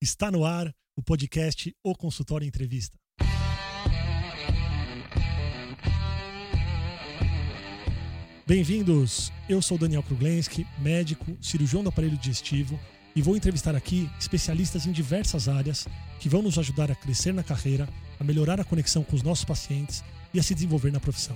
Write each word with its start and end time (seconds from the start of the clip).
Está 0.00 0.30
no 0.30 0.44
ar 0.44 0.70
o 0.94 1.02
podcast 1.02 1.74
O 1.82 1.94
Consultório 1.94 2.46
Entrevista. 2.46 2.98
Bem-vindos! 8.46 9.32
Eu 9.48 9.62
sou 9.62 9.78
Daniel 9.78 10.02
Kruglenski, 10.02 10.66
médico, 10.78 11.38
cirurgião 11.40 11.82
do 11.82 11.88
aparelho 11.88 12.18
digestivo 12.18 12.78
e 13.14 13.22
vou 13.22 13.38
entrevistar 13.38 13.74
aqui 13.74 14.10
especialistas 14.20 14.84
em 14.84 14.92
diversas 14.92 15.48
áreas 15.48 15.88
que 16.20 16.28
vão 16.28 16.42
nos 16.42 16.58
ajudar 16.58 16.90
a 16.90 16.94
crescer 16.94 17.32
na 17.32 17.42
carreira, 17.42 17.88
a 18.20 18.24
melhorar 18.24 18.60
a 18.60 18.64
conexão 18.64 19.02
com 19.02 19.16
os 19.16 19.22
nossos 19.22 19.46
pacientes 19.46 20.04
e 20.34 20.38
a 20.38 20.42
se 20.42 20.54
desenvolver 20.54 20.92
na 20.92 21.00
profissão. 21.00 21.34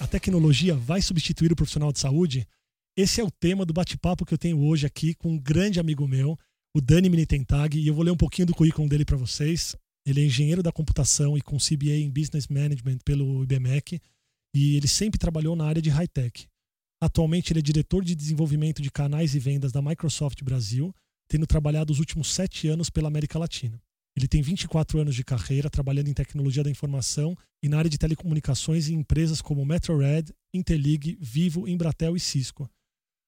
A 0.00 0.08
tecnologia 0.08 0.74
vai 0.74 1.00
substituir 1.00 1.52
o 1.52 1.56
profissional 1.56 1.92
de 1.92 2.00
saúde? 2.00 2.48
Esse 2.96 3.20
é 3.20 3.24
o 3.24 3.30
tema 3.30 3.66
do 3.66 3.72
bate-papo 3.72 4.24
que 4.24 4.32
eu 4.32 4.38
tenho 4.38 4.64
hoje 4.64 4.86
aqui 4.86 5.14
com 5.14 5.32
um 5.32 5.38
grande 5.38 5.80
amigo 5.80 6.06
meu, 6.06 6.38
o 6.76 6.80
Dani 6.80 7.08
Minitentag, 7.08 7.76
e 7.76 7.88
eu 7.88 7.92
vou 7.92 8.04
ler 8.04 8.12
um 8.12 8.16
pouquinho 8.16 8.46
do 8.46 8.54
currículo 8.54 8.88
dele 8.88 9.04
para 9.04 9.16
vocês. 9.16 9.74
Ele 10.06 10.20
é 10.20 10.26
engenheiro 10.26 10.62
da 10.62 10.70
computação 10.70 11.36
e 11.36 11.42
com 11.42 11.56
CBA 11.56 11.96
em 11.96 12.08
Business 12.08 12.46
Management 12.46 12.98
pelo 13.04 13.42
IBMEC, 13.42 14.00
e 14.54 14.76
ele 14.76 14.86
sempre 14.86 15.18
trabalhou 15.18 15.56
na 15.56 15.64
área 15.64 15.82
de 15.82 15.90
high-tech. 15.90 16.46
Atualmente 17.02 17.52
ele 17.52 17.58
é 17.58 17.62
diretor 17.62 18.04
de 18.04 18.14
desenvolvimento 18.14 18.80
de 18.80 18.92
canais 18.92 19.34
e 19.34 19.40
vendas 19.40 19.72
da 19.72 19.82
Microsoft 19.82 20.40
Brasil, 20.44 20.94
tendo 21.28 21.48
trabalhado 21.48 21.92
os 21.92 21.98
últimos 21.98 22.32
sete 22.32 22.68
anos 22.68 22.90
pela 22.90 23.08
América 23.08 23.40
Latina. 23.40 23.82
Ele 24.16 24.28
tem 24.28 24.40
24 24.40 25.00
anos 25.00 25.16
de 25.16 25.24
carreira 25.24 25.68
trabalhando 25.68 26.06
em 26.06 26.14
tecnologia 26.14 26.62
da 26.62 26.70
informação 26.70 27.36
e 27.60 27.68
na 27.68 27.76
área 27.76 27.90
de 27.90 27.98
telecomunicações 27.98 28.88
em 28.88 28.94
empresas 28.94 29.42
como 29.42 29.66
MetroRed, 29.66 30.32
Interlig, 30.54 31.18
Vivo, 31.20 31.66
Embratel 31.66 32.14
e 32.14 32.20
Cisco. 32.20 32.70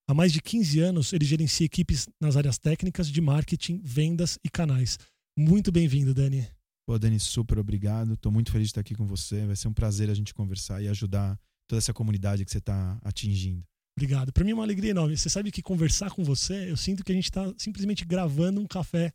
Há 0.09 0.15
mais 0.15 0.33
de 0.33 0.41
15 0.41 0.79
anos, 0.79 1.13
ele 1.13 1.25
gerencia 1.25 1.67
equipes 1.67 2.07
nas 2.21 2.37
áreas 2.37 2.59
técnicas 2.59 3.09
de 3.09 3.21
marketing, 3.21 3.81
vendas 3.83 4.39
e 4.45 4.49
canais. 4.49 5.01
Muito 5.37 5.73
bem-vindo, 5.73 6.15
Dani. 6.15 6.47
Pô, 6.87 6.97
Dani, 6.97 7.19
super 7.19 7.59
obrigado. 7.59 8.15
Estou 8.15 8.31
muito 8.31 8.53
feliz 8.53 8.69
de 8.69 8.71
estar 8.71 8.83
aqui 8.83 8.95
com 8.95 9.05
você. 9.05 9.45
Vai 9.45 9.57
ser 9.57 9.67
um 9.67 9.73
prazer 9.73 10.09
a 10.09 10.15
gente 10.15 10.33
conversar 10.33 10.81
e 10.81 10.87
ajudar 10.87 11.37
toda 11.67 11.79
essa 11.79 11.93
comunidade 11.93 12.45
que 12.45 12.51
você 12.53 12.59
está 12.59 12.97
atingindo. 13.03 13.65
Obrigado. 13.99 14.33
Para 14.33 14.45
mim 14.45 14.53
é 14.53 14.55
uma 14.55 14.63
alegria 14.63 14.93
enorme. 14.93 15.17
Você 15.17 15.29
sabe 15.29 15.51
que 15.51 15.61
conversar 15.61 16.13
com 16.13 16.23
você, 16.23 16.71
eu 16.71 16.77
sinto 16.77 17.03
que 17.03 17.11
a 17.11 17.15
gente 17.15 17.25
está 17.25 17.53
simplesmente 17.59 18.05
gravando 18.05 18.61
um 18.61 18.67
café. 18.67 19.13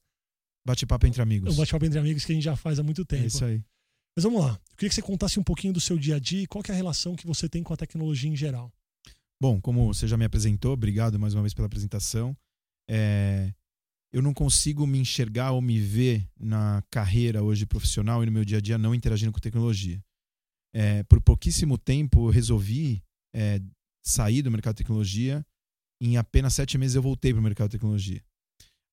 Bate-papo 0.67 1.07
entre 1.07 1.21
amigos. 1.21 1.53
Um 1.53 1.57
bate-papo 1.57 1.85
entre 1.85 1.99
amigos 1.99 2.25
que 2.25 2.33
a 2.33 2.35
gente 2.35 2.43
já 2.43 2.57
faz 2.57 2.79
há 2.79 2.83
muito 2.83 3.05
tempo. 3.05 3.23
É 3.23 3.27
isso 3.27 3.45
aí. 3.45 3.63
Mas 4.13 4.25
vamos 4.25 4.41
lá. 4.41 4.59
Eu 4.71 4.75
queria 4.75 4.89
que 4.89 4.95
você 4.95 5.01
contasse 5.01 5.39
um 5.39 5.43
pouquinho 5.43 5.71
do 5.71 5.79
seu 5.79 5.97
dia 5.97 6.17
a 6.17 6.19
dia 6.19 6.43
e 6.43 6.47
qual 6.47 6.61
é 6.67 6.71
a 6.73 6.75
relação 6.75 7.15
que 7.15 7.25
você 7.25 7.47
tem 7.47 7.63
com 7.63 7.73
a 7.73 7.77
tecnologia 7.77 8.29
em 8.29 8.35
geral. 8.35 8.73
Bom, 9.41 9.59
como 9.59 9.91
você 9.91 10.07
já 10.07 10.15
me 10.17 10.25
apresentou, 10.25 10.73
obrigado 10.73 11.17
mais 11.17 11.33
uma 11.33 11.41
vez 11.41 11.51
pela 11.51 11.65
apresentação. 11.65 12.37
É, 12.87 13.51
eu 14.13 14.21
não 14.21 14.35
consigo 14.35 14.85
me 14.85 14.99
enxergar 14.99 15.49
ou 15.53 15.59
me 15.59 15.79
ver 15.79 16.29
na 16.39 16.83
carreira 16.91 17.41
hoje 17.41 17.65
profissional 17.65 18.21
e 18.21 18.27
no 18.27 18.31
meu 18.31 18.45
dia 18.45 18.59
a 18.59 18.61
dia 18.61 18.77
não 18.77 18.93
interagindo 18.93 19.31
com 19.31 19.39
tecnologia. 19.39 19.99
É, 20.75 21.01
por 21.05 21.19
pouquíssimo 21.19 21.75
tempo 21.75 22.27
eu 22.27 22.29
resolvi 22.29 23.03
é, 23.33 23.59
sair 24.05 24.43
do 24.43 24.51
mercado 24.51 24.75
de 24.75 24.83
tecnologia. 24.83 25.43
Em 25.99 26.17
apenas 26.17 26.53
sete 26.53 26.77
meses 26.77 26.95
eu 26.95 27.01
voltei 27.01 27.33
para 27.33 27.39
o 27.39 27.43
mercado 27.43 27.69
de 27.69 27.77
tecnologia. 27.79 28.23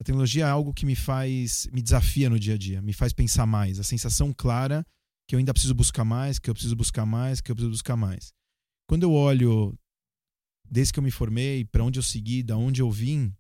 A 0.01 0.05
tecnologia 0.05 0.47
é 0.47 0.49
algo 0.49 0.73
que 0.73 0.87
me 0.87 0.97
faz, 0.97 1.69
me 1.71 1.83
desafia 1.83 2.31
no 2.31 2.41
dia 2.41 2.55
a 2.55 2.59
dia, 2.59 2.81
me 2.81 2.95
faz 2.95 3.13
pensar 3.13 3.45
mais. 3.45 3.79
A 3.79 3.85
sensação 3.85 4.33
clara 4.33 4.83
que 5.29 5.35
eu 5.35 5.39
ainda 5.39 5.53
preciso 5.53 5.75
buscar 5.75 6.07
mais, 6.07 6.39
que 6.39 6.49
eu 6.49 6.55
preciso 6.55 6.75
buscar 6.75 7.05
mais, 7.05 7.39
que 7.39 7.51
eu 7.51 7.55
preciso 7.55 7.71
buscar 7.71 7.97
mais. 7.97 8.33
Quando 8.89 9.03
eu 9.03 9.13
olho 9.13 9.79
desde 10.71 10.93
que 10.93 10.99
eu 10.99 11.03
me 11.03 11.11
formei, 11.11 11.65
para 11.65 11.85
onde 11.85 11.99
eu 11.99 12.03
segui, 12.03 12.43
da 12.43 12.57
onde 12.57 12.83
eu 12.83 12.91
vim, 12.91 13.33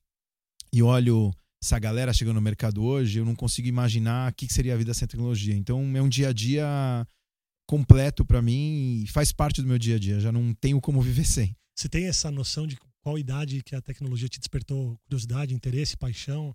e 0.72 0.82
olho 0.82 1.32
essa 1.62 1.78
galera 1.78 2.12
chegando 2.12 2.36
no 2.36 2.42
mercado 2.42 2.82
hoje, 2.82 3.18
eu 3.18 3.24
não 3.24 3.34
consigo 3.34 3.66
imaginar 3.66 4.30
o 4.30 4.34
que 4.34 4.52
seria 4.52 4.74
a 4.74 4.76
vida 4.76 4.94
sem 4.94 5.08
tecnologia. 5.08 5.54
Então 5.54 5.96
é 5.96 6.02
um 6.02 6.08
dia 6.08 6.28
a 6.28 6.32
dia 6.32 6.66
completo 7.68 8.24
para 8.24 8.40
mim 8.40 9.02
e 9.02 9.06
faz 9.08 9.32
parte 9.32 9.60
do 9.60 9.68
meu 9.68 9.78
dia 9.78 9.96
a 9.96 9.98
dia. 9.98 10.20
Já 10.20 10.30
não 10.30 10.54
tenho 10.54 10.80
como 10.80 11.02
viver 11.02 11.24
sem. 11.26 11.56
Você 11.76 11.88
tem 11.88 12.06
essa 12.06 12.30
noção 12.30 12.66
de 12.66 12.76
qual 13.02 13.18
idade 13.18 13.62
que 13.62 13.74
a 13.74 13.80
tecnologia 13.80 14.28
te 14.28 14.38
despertou 14.38 14.98
curiosidade, 15.04 15.54
interesse, 15.54 15.96
paixão? 15.96 16.54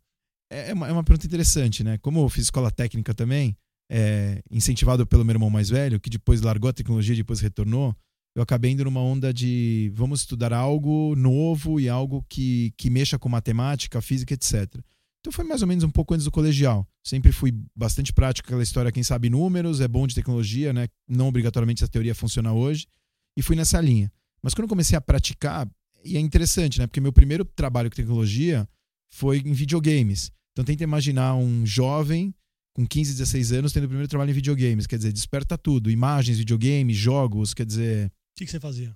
É 0.52 0.74
uma, 0.74 0.88
é 0.88 0.92
uma 0.92 1.03
pergunta 1.03 1.25
interessante, 1.25 1.84
né? 1.84 1.98
Como 1.98 2.19
eu 2.19 2.30
fiz 2.30 2.46
escola 2.46 2.69
técnica 2.69 3.14
também, 3.14 3.58
é, 3.90 4.42
incentivado 4.52 5.06
pelo 5.06 5.25
meu 5.25 5.34
irmão 5.34 5.50
mais 5.50 5.69
velho, 5.69 6.00
que 6.00 6.09
depois 6.09 6.42
largou 6.42 6.69
a 6.69 6.74
tecnologia 6.74 7.14
e 7.14 7.18
depois 7.18 7.40
retornou, 7.40 7.96
eu 8.36 8.42
acabei 8.42 8.72
indo 8.72 8.84
numa 8.84 9.02
onda 9.02 9.34
de 9.34 9.92
vamos 9.94 10.22
estudar 10.22 10.52
algo 10.52 11.16
novo 11.16 11.80
e 11.80 11.88
algo 11.88 12.26
que, 12.28 12.74
que 12.78 12.90
mexa 12.90 13.20
com 13.20 13.30
matemática, 13.30 14.02
física, 14.02 14.34
etc. 14.34 14.82
Então 15.20 15.32
foi 15.32 15.46
mais 15.46 15.62
ou 15.62 15.68
menos 15.68 15.84
um 15.84 15.90
pouco 15.90 16.14
antes 16.14 16.26
do 16.26 16.32
colegial. 16.32 16.86
Sempre 17.04 17.32
fui 17.32 17.54
bastante 17.76 18.12
prático 18.12 18.48
aquela 18.48 18.64
história, 18.64 18.92
quem 18.92 19.04
sabe 19.04 19.30
números, 19.30 19.80
é 19.80 19.88
bom 19.88 20.08
de 20.08 20.16
tecnologia, 20.16 20.74
né? 20.74 20.88
Não 21.08 21.28
obrigatoriamente 21.28 21.84
essa 21.84 21.92
teoria 21.92 22.16
funciona 22.16 22.52
hoje. 22.52 22.88
E 23.38 23.42
fui 23.42 23.56
nessa 23.56 23.80
linha. 23.80 24.12
Mas 24.42 24.54
quando 24.54 24.68
comecei 24.68 24.98
a 24.98 25.02
praticar, 25.02 25.70
e 26.04 26.18
é 26.18 26.20
interessante, 26.20 26.80
né? 26.80 26.88
Porque 26.88 27.00
meu 27.00 27.14
primeiro 27.14 27.46
trabalho 27.46 27.90
com 27.90 27.96
tecnologia 27.96 28.68
foi 29.12 29.38
em 29.38 29.54
videogames. 29.54 30.32
Então 30.52 30.66
tenta 30.66 30.84
imaginar 30.84 31.36
um 31.36 31.66
jovem 31.66 32.34
com 32.76 32.86
15, 32.86 33.14
16 33.14 33.52
anos 33.54 33.72
tendo 33.72 33.86
o 33.86 33.88
primeiro 33.88 34.10
trabalho 34.10 34.32
em 34.32 34.34
videogames. 34.34 34.88
Quer 34.88 34.98
dizer, 34.98 35.14
desperta 35.14 35.58
tudo. 35.58 35.90
Imagens, 35.90 36.40
videogames, 36.40 36.98
jogos, 36.98 37.54
quer 37.54 37.66
dizer 37.66 38.12
que, 38.36 38.46
que 38.46 38.52
você 38.52 38.60
fazia? 38.60 38.96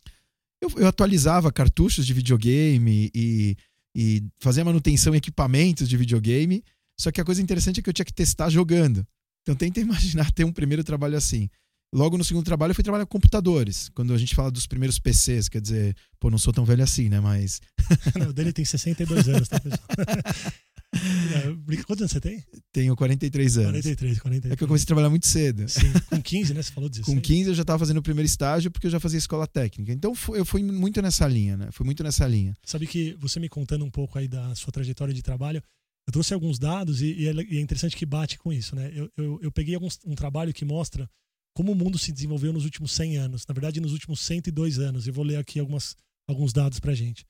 Eu, 0.61 0.69
eu, 0.77 0.87
atualizava 0.87 1.51
cartuchos 1.51 2.05
de 2.05 2.13
videogame 2.13 3.11
e, 3.13 3.55
e 3.95 4.23
fazia 4.39 4.65
manutenção 4.65 5.13
em 5.13 5.17
equipamentos 5.17 5.87
de 5.87 5.97
videogame. 5.97 6.63
Só 6.99 7.11
que 7.11 7.21
a 7.21 7.25
coisa 7.25 7.41
interessante 7.41 7.79
é 7.79 7.83
que 7.83 7.89
eu 7.89 7.93
tinha 7.93 8.05
que 8.05 8.13
testar 8.13 8.49
jogando. 8.49 9.05
Então 9.43 9.55
tenta 9.55 9.79
imaginar 9.81 10.31
ter 10.31 10.43
um 10.43 10.51
primeiro 10.51 10.83
trabalho 10.83 11.15
assim. 11.15 11.49
Logo 11.93 12.17
no 12.17 12.23
segundo 12.23 12.43
trabalho 12.43 12.71
eu 12.71 12.75
fui 12.75 12.83
trabalhar 12.83 13.05
com 13.05 13.11
computadores. 13.11 13.89
Quando 13.89 14.13
a 14.13 14.17
gente 14.17 14.35
fala 14.35 14.51
dos 14.51 14.67
primeiros 14.67 14.99
PCs, 14.99 15.47
quer 15.47 15.61
dizer, 15.61 15.95
pô, 16.19 16.29
não 16.29 16.37
sou 16.37 16.51
tão 16.51 16.65
velho 16.65 16.83
assim, 16.83 17.07
né? 17.07 17.19
Mas. 17.19 17.61
não, 18.19 18.29
o 18.29 18.33
dele 18.33 18.51
tem 18.51 18.65
62 18.65 19.29
anos, 19.29 19.47
tá, 19.47 19.59
pessoal? 19.59 19.87
Quantos 21.85 22.01
anos 22.01 22.11
você 22.11 22.21
tem? 22.21 22.43
Tenho 22.71 22.95
43 22.95 23.57
anos. 23.57 23.71
43, 23.71 24.19
43. 24.19 24.53
É 24.53 24.55
que 24.55 24.63
eu 24.63 24.67
comecei 24.67 24.83
a 24.83 24.87
trabalhar 24.87 25.09
muito 25.09 25.27
cedo. 25.27 25.67
Sim, 25.67 25.91
com 26.09 26.21
15, 26.21 26.53
né? 26.53 26.61
Você 26.61 26.71
falou 26.71 26.89
16. 26.89 27.15
Com 27.15 27.21
15 27.21 27.49
eu 27.49 27.55
já 27.55 27.61
estava 27.61 27.79
fazendo 27.79 27.97
o 27.97 28.03
primeiro 28.03 28.25
estágio 28.25 28.71
porque 28.71 28.87
eu 28.87 28.91
já 28.91 28.99
fazia 28.99 29.17
escola 29.17 29.45
técnica. 29.45 29.91
Então 29.91 30.13
eu 30.33 30.45
fui 30.45 30.63
muito 30.63 31.01
nessa 31.01 31.27
linha, 31.27 31.57
né? 31.57 31.69
Fui 31.71 31.85
muito 31.85 32.03
nessa 32.03 32.27
linha. 32.27 32.55
Sabe 32.63 32.87
que 32.87 33.15
você 33.19 33.39
me 33.39 33.49
contando 33.49 33.83
um 33.83 33.91
pouco 33.91 34.17
aí 34.17 34.27
da 34.27 34.55
sua 34.55 34.71
trajetória 34.71 35.13
de 35.13 35.21
trabalho, 35.21 35.61
eu 36.07 36.13
trouxe 36.13 36.33
alguns 36.33 36.57
dados 36.57 37.01
e, 37.01 37.27
é, 37.27 37.33
e 37.33 37.57
é 37.57 37.61
interessante 37.61 37.95
que 37.95 38.05
bate 38.05 38.37
com 38.37 38.53
isso, 38.53 38.75
né? 38.75 38.89
Eu, 38.93 39.11
eu, 39.17 39.39
eu 39.43 39.51
peguei 39.51 39.75
alguns, 39.75 39.99
um 40.05 40.15
trabalho 40.15 40.53
que 40.53 40.63
mostra 40.63 41.09
como 41.53 41.71
o 41.71 41.75
mundo 41.75 41.97
se 41.97 42.11
desenvolveu 42.11 42.53
nos 42.53 42.65
últimos 42.65 42.91
100 42.91 43.17
anos. 43.17 43.45
Na 43.47 43.53
verdade, 43.53 43.81
nos 43.81 43.91
últimos 43.91 44.21
102 44.21 44.79
anos. 44.79 45.07
Eu 45.07 45.13
vou 45.13 45.25
ler 45.25 45.37
aqui 45.37 45.59
algumas, 45.59 45.97
alguns 46.27 46.53
dados 46.53 46.79
pra 46.79 46.93
gente. 46.93 47.25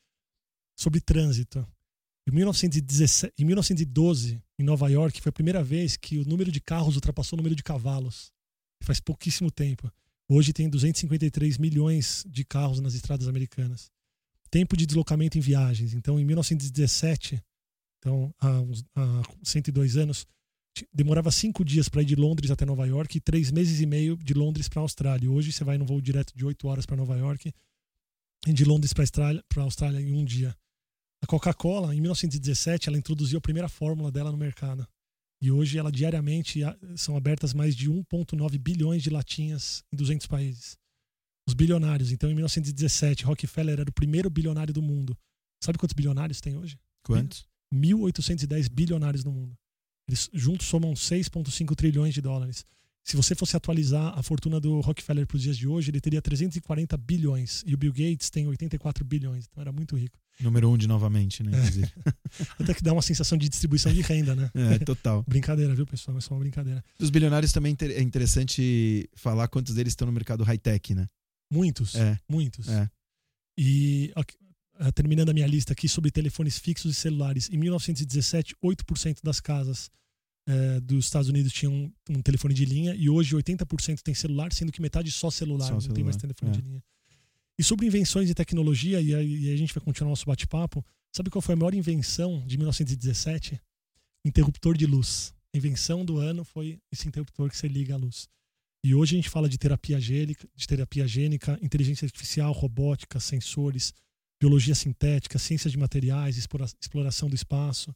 Sobre 0.77 0.99
trânsito. 0.99 1.65
Em, 2.27 2.31
1917, 2.31 3.33
em 3.37 3.45
1912, 3.45 4.41
em 4.59 4.63
Nova 4.63 4.89
York, 4.89 5.21
foi 5.21 5.29
a 5.29 5.33
primeira 5.33 5.63
vez 5.63 5.95
que 5.95 6.17
o 6.17 6.25
número 6.25 6.51
de 6.51 6.59
carros 6.59 6.95
ultrapassou 6.95 7.37
o 7.37 7.39
número 7.39 7.55
de 7.55 7.63
cavalos. 7.63 8.33
Faz 8.83 8.99
pouquíssimo 8.99 9.49
tempo. 9.49 9.89
Hoje 10.29 10.51
tem 10.51 10.69
253 10.69 11.57
milhões 11.57 12.25
de 12.27 12.43
carros 12.43 12.81
nas 12.81 12.95
estradas 12.95 13.29
americanas. 13.29 13.89
Tempo 14.51 14.75
de 14.75 14.85
deslocamento 14.85 15.37
em 15.37 15.41
viagens. 15.41 15.93
Então, 15.93 16.19
em 16.19 16.25
1917, 16.25 17.41
então 17.97 18.33
há, 18.39 18.59
uns, 18.59 18.83
há 18.93 19.21
102 19.41 19.95
anos, 19.95 20.27
demorava 20.93 21.31
cinco 21.31 21.63
dias 21.63 21.87
para 21.87 22.01
ir 22.01 22.05
de 22.05 22.15
Londres 22.15 22.51
até 22.51 22.65
Nova 22.65 22.85
York 22.85 23.17
e 23.17 23.21
três 23.21 23.51
meses 23.51 23.79
e 23.79 23.85
meio 23.85 24.17
de 24.17 24.33
Londres 24.33 24.67
para 24.67 24.81
a 24.81 24.83
Austrália. 24.83 25.31
Hoje 25.31 25.53
você 25.53 25.63
vai 25.63 25.77
num 25.77 25.85
voo 25.85 26.01
direto 26.01 26.33
de 26.35 26.45
oito 26.45 26.67
horas 26.67 26.85
para 26.85 26.97
Nova 26.97 27.15
York 27.15 27.53
e 28.45 28.51
de 28.51 28.65
Londres 28.65 28.91
para 28.93 29.05
a 29.05 29.61
Austrália 29.63 30.01
em 30.01 30.13
um 30.13 30.25
dia. 30.25 30.53
A 31.21 31.27
Coca-Cola, 31.27 31.95
em 31.95 32.01
1917, 32.01 32.89
ela 32.89 32.97
introduziu 32.97 33.39
a 33.39 33.41
primeira 33.41 33.67
fórmula 33.67 34.11
dela 34.11 34.31
no 34.31 34.37
mercado. 34.37 34.87
E 35.41 35.51
hoje 35.51 35.77
ela 35.77 35.91
diariamente 35.91 36.61
são 36.95 37.15
abertas 37.15 37.53
mais 37.53 37.75
de 37.75 37.89
1,9 37.89 38.57
bilhões 38.57 39.03
de 39.03 39.09
latinhas 39.09 39.83
em 39.91 39.97
200 39.97 40.25
países. 40.27 40.77
Os 41.47 41.53
bilionários, 41.53 42.11
então 42.11 42.29
em 42.29 42.33
1917, 42.33 43.23
Rockefeller 43.23 43.79
era 43.79 43.89
o 43.89 43.93
primeiro 43.93 44.29
bilionário 44.29 44.73
do 44.73 44.81
mundo. 44.81 45.17
Sabe 45.63 45.77
quantos 45.77 45.93
bilionários 45.93 46.41
tem 46.41 46.57
hoje? 46.57 46.77
Quantos? 47.03 47.47
1.810 47.73 48.69
bilionários 48.69 49.23
no 49.23 49.31
mundo. 49.31 49.55
Eles 50.07 50.29
juntos 50.33 50.67
somam 50.67 50.93
6,5 50.93 51.75
trilhões 51.75 52.13
de 52.13 52.21
dólares. 52.21 52.65
Se 53.07 53.15
você 53.15 53.33
fosse 53.33 53.55
atualizar 53.55 54.19
a 54.19 54.21
fortuna 54.21 54.59
do 54.59 54.81
Rockefeller 54.81 55.25
para 55.25 55.37
os 55.37 55.41
dias 55.41 55.57
de 55.57 55.65
hoje, 55.65 55.89
ele 55.91 56.01
teria 56.01 56.21
340 56.21 56.97
bilhões. 56.97 57.63
E 57.65 57.73
o 57.73 57.77
Bill 57.77 57.93
Gates 57.93 58.29
tem 58.29 58.45
84 58.45 59.05
bilhões. 59.05 59.47
Então 59.49 59.61
era 59.61 59.71
muito 59.71 59.95
rico. 59.95 60.19
Número 60.41 60.69
um 60.69 60.77
de 60.77 60.89
novamente, 60.89 61.41
né? 61.41 61.57
Inclusive. 61.57 61.89
Até 62.59 62.73
que 62.73 62.83
dá 62.83 62.91
uma 62.91 63.01
sensação 63.01 63.37
de 63.37 63.47
distribuição 63.47 63.93
de 63.93 64.01
renda, 64.01 64.35
né? 64.35 64.51
É, 64.53 64.79
total. 64.79 65.23
brincadeira, 65.25 65.73
viu, 65.73 65.85
pessoal? 65.85 66.17
É 66.17 66.21
só 66.21 66.33
uma 66.33 66.41
brincadeira. 66.41 66.83
Dos 66.99 67.09
bilionários 67.09 67.53
também 67.53 67.77
é 67.79 68.01
interessante 68.01 69.09
falar 69.15 69.47
quantos 69.47 69.73
deles 69.73 69.93
estão 69.93 70.05
no 70.05 70.11
mercado 70.11 70.43
high-tech, 70.43 70.93
né? 70.93 71.07
Muitos. 71.49 71.95
É. 71.95 72.19
Muitos. 72.27 72.67
É. 72.67 72.89
E 73.57 74.11
uh, 74.17 74.91
terminando 74.91 75.29
a 75.29 75.33
minha 75.33 75.47
lista 75.47 75.71
aqui 75.71 75.87
sobre 75.87 76.11
telefones 76.11 76.59
fixos 76.59 76.91
e 76.91 76.95
celulares. 76.95 77.49
Em 77.49 77.57
1917, 77.57 78.53
8% 78.61 79.19
das 79.23 79.39
casas 79.39 79.89
uh, 80.47 80.81
dos 80.81 81.05
Estados 81.05 81.29
Unidos 81.29 81.51
tinham 81.51 81.73
um, 81.73 81.91
um, 82.09 82.21
telefone 82.21 82.53
de 82.53 82.65
linha 82.65 82.95
e 82.95 83.09
hoje 83.09 83.35
80% 83.35 84.01
tem 84.01 84.13
celular, 84.13 84.51
sendo 84.53 84.71
que 84.71 84.81
metade 84.81 85.11
só 85.11 85.29
celular, 85.29 85.65
só 85.65 85.73
não 85.73 85.81
celular. 85.81 85.95
tem 85.95 86.03
mais 86.03 86.15
telefone 86.15 86.51
é. 86.51 86.53
de 86.55 86.61
linha. 86.61 86.83
E 87.59 87.63
sobre 87.63 87.87
invenções 87.87 88.29
e 88.29 88.35
tecnologia, 88.35 89.01
e 89.01 89.13
a, 89.13 89.21
e 89.21 89.51
a 89.51 89.57
gente 89.57 89.73
vai 89.73 89.83
continuar 89.83 90.11
nosso 90.11 90.25
bate-papo, 90.25 90.85
sabe 91.11 91.29
qual 91.29 91.41
foi 91.41 91.53
a 91.53 91.55
maior 91.55 91.73
invenção 91.73 92.43
de 92.45 92.55
1917? 92.57 93.59
Interruptor 94.23 94.77
de 94.77 94.85
luz. 94.85 95.33
A 95.53 95.57
invenção 95.57 96.05
do 96.05 96.19
ano 96.19 96.43
foi 96.43 96.79
esse 96.91 97.07
interruptor 97.07 97.49
que 97.49 97.57
você 97.57 97.67
liga 97.67 97.95
a 97.95 97.97
luz. 97.97 98.29
E 98.83 98.93
hoje 98.93 99.15
a 99.15 99.17
gente 99.17 99.29
fala 99.29 99.49
de 99.49 99.57
terapia 99.57 99.99
gênica, 99.99 100.47
de 100.55 100.67
terapia 100.67 101.07
gênica, 101.07 101.57
inteligência 101.61 102.05
artificial, 102.05 102.51
robótica, 102.51 103.19
sensores, 103.19 103.91
biologia 104.39 104.75
sintética, 104.75 105.39
ciência 105.39 105.69
de 105.69 105.77
materiais, 105.77 106.37
exploração 106.37 107.27
do 107.27 107.35
espaço. 107.35 107.93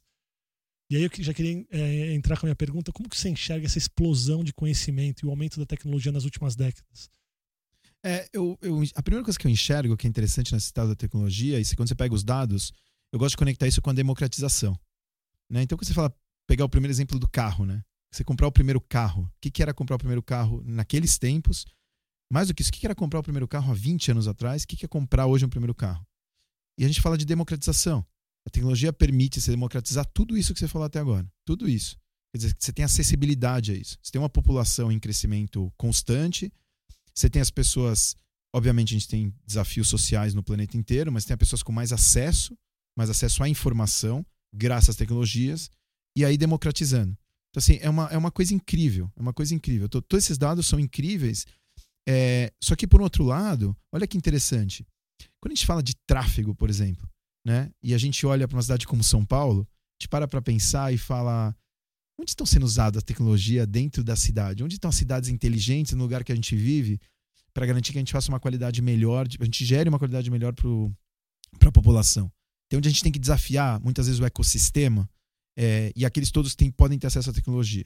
E 0.92 0.96
aí 0.96 1.04
eu 1.04 1.10
já 1.20 1.32
queria 1.32 1.64
é, 1.70 2.12
entrar 2.12 2.38
com 2.38 2.44
a 2.44 2.48
minha 2.48 2.54
pergunta, 2.54 2.92
como 2.92 3.08
que 3.08 3.18
você 3.18 3.30
enxerga 3.30 3.64
essa 3.64 3.78
explosão 3.78 4.44
de 4.44 4.52
conhecimento 4.52 5.22
e 5.22 5.26
o 5.26 5.30
aumento 5.30 5.58
da 5.58 5.64
tecnologia 5.64 6.12
nas 6.12 6.24
últimas 6.24 6.54
décadas? 6.54 7.08
É, 8.04 8.28
eu, 8.30 8.58
eu, 8.60 8.82
a 8.94 9.02
primeira 9.02 9.24
coisa 9.24 9.38
que 9.38 9.46
eu 9.46 9.50
enxergo 9.50 9.96
que 9.96 10.06
é 10.06 10.10
interessante 10.10 10.52
nesse 10.52 10.66
estado 10.66 10.88
da 10.88 10.94
tecnologia, 10.94 11.58
e 11.58 11.64
quando 11.74 11.88
você 11.88 11.94
pega 11.94 12.14
os 12.14 12.22
dados, 12.22 12.74
eu 13.10 13.18
gosto 13.18 13.30
de 13.30 13.36
conectar 13.38 13.66
isso 13.66 13.80
com 13.80 13.88
a 13.88 13.94
democratização. 13.94 14.78
Né? 15.48 15.62
Então, 15.62 15.78
quando 15.78 15.86
você 15.86 15.94
fala, 15.94 16.14
pegar 16.46 16.66
o 16.66 16.68
primeiro 16.68 16.92
exemplo 16.92 17.18
do 17.18 17.26
carro, 17.26 17.64
né? 17.64 17.82
Você 18.10 18.22
comprar 18.22 18.46
o 18.46 18.52
primeiro 18.52 18.78
carro. 18.78 19.22
O 19.22 19.30
que, 19.40 19.50
que 19.50 19.62
era 19.62 19.72
comprar 19.72 19.96
o 19.96 19.98
primeiro 19.98 20.22
carro 20.22 20.62
naqueles 20.62 21.16
tempos? 21.16 21.64
Mais 22.30 22.48
do 22.48 22.54
que 22.54 22.60
isso, 22.60 22.68
o 22.70 22.74
que, 22.74 22.86
era 22.86 22.94
comprar 22.94 23.20
o 23.20 23.22
primeiro 23.22 23.48
carro 23.48 23.70
há 23.70 23.74
20 23.74 24.10
anos 24.10 24.28
atrás? 24.28 24.64
O 24.64 24.66
que 24.66 24.84
é 24.84 24.88
comprar 24.88 25.24
hoje 25.24 25.46
um 25.46 25.48
primeiro 25.48 25.74
carro? 25.74 26.06
E 26.76 26.84
a 26.84 26.86
gente 26.86 27.00
fala 27.00 27.16
de 27.16 27.24
democratização. 27.24 28.04
A 28.46 28.50
tecnologia 28.50 28.92
permite 28.92 29.40
você 29.40 29.50
democratizar 29.50 30.04
tudo 30.12 30.36
isso 30.36 30.52
que 30.52 30.60
você 30.60 30.68
falou 30.68 30.86
até 30.86 30.98
agora. 30.98 31.26
Tudo 31.44 31.68
isso. 31.68 31.96
Quer 32.32 32.38
dizer, 32.38 32.56
você 32.58 32.72
tem 32.72 32.84
acessibilidade 32.84 33.72
a 33.72 33.74
isso. 33.74 33.98
Você 34.02 34.10
tem 34.10 34.20
uma 34.20 34.28
população 34.28 34.90
em 34.90 34.98
crescimento 34.98 35.72
constante 35.76 36.50
você 37.14 37.28
tem 37.28 37.42
as 37.42 37.50
pessoas, 37.50 38.16
obviamente 38.54 38.94
a 38.94 38.98
gente 38.98 39.08
tem 39.08 39.34
desafios 39.46 39.88
sociais 39.88 40.34
no 40.34 40.42
planeta 40.42 40.76
inteiro, 40.76 41.12
mas 41.12 41.24
tem 41.24 41.34
as 41.34 41.38
pessoas 41.38 41.62
com 41.62 41.72
mais 41.72 41.92
acesso, 41.92 42.56
mais 42.96 43.10
acesso 43.10 43.42
à 43.42 43.48
informação, 43.48 44.24
graças 44.54 44.90
às 44.90 44.96
tecnologias, 44.96 45.70
e 46.16 46.24
aí 46.24 46.36
democratizando. 46.36 47.16
Então, 47.50 47.58
assim, 47.58 47.78
é 47.82 47.90
uma, 47.90 48.08
é 48.08 48.16
uma 48.16 48.30
coisa 48.30 48.54
incrível, 48.54 49.10
é 49.14 49.20
uma 49.20 49.32
coisa 49.32 49.54
incrível. 49.54 49.88
Todos 49.88 50.24
esses 50.24 50.38
dados 50.38 50.66
são 50.66 50.80
incríveis, 50.80 51.46
é, 52.08 52.52
só 52.62 52.74
que, 52.74 52.86
por 52.86 53.02
outro 53.02 53.24
lado, 53.24 53.76
olha 53.92 54.06
que 54.06 54.16
interessante. 54.16 54.86
Quando 55.40 55.52
a 55.52 55.54
gente 55.54 55.66
fala 55.66 55.82
de 55.82 55.94
tráfego, 56.06 56.54
por 56.54 56.70
exemplo, 56.70 57.08
né, 57.44 57.70
e 57.82 57.94
a 57.94 57.98
gente 57.98 58.24
olha 58.26 58.46
para 58.46 58.56
uma 58.56 58.62
cidade 58.62 58.86
como 58.86 59.02
São 59.02 59.24
Paulo, 59.24 59.62
a 59.62 60.02
gente 60.02 60.08
para 60.08 60.28
para 60.28 60.42
pensar 60.42 60.92
e 60.92 60.98
fala: 60.98 61.54
Onde 62.18 62.30
estão 62.30 62.46
sendo 62.46 62.64
usadas 62.64 63.02
a 63.02 63.04
tecnologia 63.04 63.66
dentro 63.66 64.04
da 64.04 64.14
cidade? 64.14 64.62
Onde 64.62 64.74
estão 64.74 64.88
as 64.88 64.94
cidades 64.94 65.28
inteligentes 65.28 65.92
no 65.92 66.02
lugar 66.02 66.22
que 66.22 66.32
a 66.32 66.34
gente 66.34 66.54
vive 66.54 67.00
para 67.52 67.66
garantir 67.66 67.92
que 67.92 67.98
a 67.98 68.00
gente 68.00 68.12
faça 68.12 68.30
uma 68.30 68.40
qualidade 68.40 68.80
melhor, 68.80 69.26
a 69.40 69.44
gente 69.44 69.64
gere 69.64 69.88
uma 69.88 69.98
qualidade 69.98 70.30
melhor 70.30 70.54
para 70.54 71.68
a 71.68 71.72
população? 71.72 72.30
Então, 72.66 72.78
onde 72.78 72.88
a 72.88 72.90
gente 72.90 73.02
tem 73.02 73.12
que 73.12 73.18
desafiar 73.18 73.80
muitas 73.80 74.06
vezes 74.06 74.20
o 74.20 74.24
ecossistema 74.24 75.08
é, 75.56 75.92
e 75.94 76.06
aqueles 76.06 76.30
todos 76.30 76.52
que 76.52 76.56
tem, 76.56 76.70
podem 76.70 76.98
ter 76.98 77.06
acesso 77.06 77.30
à 77.30 77.32
tecnologia. 77.32 77.84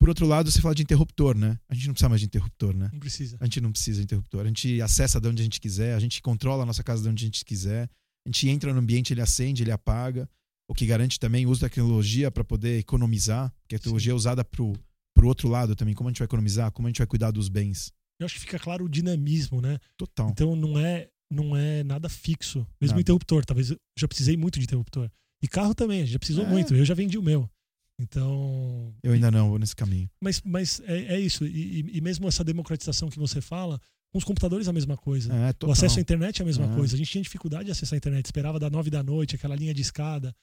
Por 0.00 0.08
outro 0.08 0.26
lado, 0.26 0.50
você 0.50 0.60
fala 0.60 0.74
de 0.74 0.82
interruptor, 0.82 1.36
né? 1.36 1.56
A 1.68 1.74
gente 1.74 1.86
não 1.86 1.94
precisa 1.94 2.08
mais 2.08 2.20
de 2.20 2.26
interruptor, 2.26 2.76
né? 2.76 2.90
Não 2.92 2.98
precisa. 2.98 3.36
A 3.38 3.44
gente 3.44 3.60
não 3.60 3.70
precisa 3.70 3.98
de 3.98 4.04
interruptor. 4.04 4.40
A 4.40 4.46
gente 4.46 4.82
acessa 4.82 5.20
de 5.20 5.28
onde 5.28 5.42
a 5.42 5.44
gente 5.44 5.60
quiser, 5.60 5.94
a 5.94 6.00
gente 6.00 6.20
controla 6.20 6.64
a 6.64 6.66
nossa 6.66 6.82
casa 6.82 7.02
de 7.04 7.08
onde 7.08 7.24
a 7.24 7.26
gente 7.26 7.44
quiser. 7.44 7.88
A 8.26 8.28
gente 8.28 8.48
entra 8.48 8.72
no 8.72 8.80
ambiente, 8.80 9.12
ele 9.12 9.20
acende, 9.20 9.62
ele 9.62 9.72
apaga 9.72 10.28
o 10.68 10.74
que 10.74 10.86
garante 10.86 11.18
também 11.18 11.44
o 11.44 11.50
uso 11.50 11.60
da 11.60 11.68
tecnologia 11.68 12.30
para 12.30 12.44
poder 12.44 12.78
economizar, 12.78 13.52
porque 13.62 13.74
a 13.74 13.78
tecnologia 13.78 14.10
Sim. 14.10 14.14
é 14.14 14.16
usada 14.16 14.44
para 14.44 14.62
o 14.62 14.76
outro 15.24 15.48
lado 15.48 15.76
também. 15.76 15.94
Como 15.94 16.08
a 16.08 16.12
gente 16.12 16.18
vai 16.18 16.26
economizar? 16.26 16.70
Como 16.72 16.86
a 16.86 16.90
gente 16.90 16.98
vai 16.98 17.06
cuidar 17.06 17.30
dos 17.30 17.48
bens? 17.48 17.92
Eu 18.18 18.26
acho 18.26 18.34
que 18.34 18.40
fica 18.40 18.58
claro 18.58 18.84
o 18.84 18.88
dinamismo, 18.88 19.60
né? 19.60 19.78
Total. 19.96 20.30
Então 20.30 20.54
não 20.54 20.78
é, 20.78 21.08
não 21.30 21.56
é 21.56 21.82
nada 21.82 22.08
fixo. 22.08 22.66
Mesmo 22.80 22.94
nada. 22.94 23.00
interruptor, 23.00 23.44
talvez 23.44 23.70
eu 23.70 23.76
já 23.98 24.06
precisei 24.06 24.36
muito 24.36 24.58
de 24.58 24.64
interruptor. 24.64 25.10
E 25.42 25.48
carro 25.48 25.74
também, 25.74 26.06
já 26.06 26.18
precisou 26.18 26.44
é. 26.44 26.48
muito. 26.48 26.74
Eu 26.74 26.84
já 26.84 26.94
vendi 26.94 27.18
o 27.18 27.22
meu. 27.22 27.50
Então. 27.98 28.94
Eu 29.02 29.12
ainda 29.12 29.30
não, 29.30 29.50
vou 29.50 29.58
nesse 29.58 29.76
caminho. 29.76 30.08
Mas, 30.20 30.40
mas 30.42 30.80
é, 30.84 31.16
é 31.16 31.20
isso. 31.20 31.44
E, 31.46 31.96
e, 31.96 32.00
mesmo 32.00 32.26
essa 32.28 32.44
democratização 32.44 33.08
que 33.08 33.18
você 33.18 33.40
fala, 33.40 33.80
com 34.12 34.18
os 34.18 34.24
computadores 34.24 34.66
é 34.66 34.70
a 34.70 34.74
mesma 34.74 34.96
coisa. 34.96 35.32
É, 35.32 35.66
o 35.66 35.72
acesso 35.72 35.98
à 35.98 36.02
internet 36.02 36.40
é 36.40 36.42
a 36.42 36.46
mesma 36.46 36.66
é. 36.66 36.76
coisa. 36.76 36.94
A 36.94 36.98
gente 36.98 37.10
tinha 37.10 37.22
dificuldade 37.22 37.64
de 37.64 37.70
acessar 37.70 37.96
a 37.96 37.98
internet, 37.98 38.26
esperava 38.26 38.58
da 38.58 38.68
nove 38.68 38.90
da 38.90 39.02
noite, 39.02 39.34
aquela 39.34 39.56
linha 39.56 39.72
de 39.72 39.80
escada. 39.80 40.36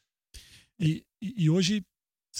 E, 0.79 1.05
e, 1.21 1.49
hoje 1.49 1.83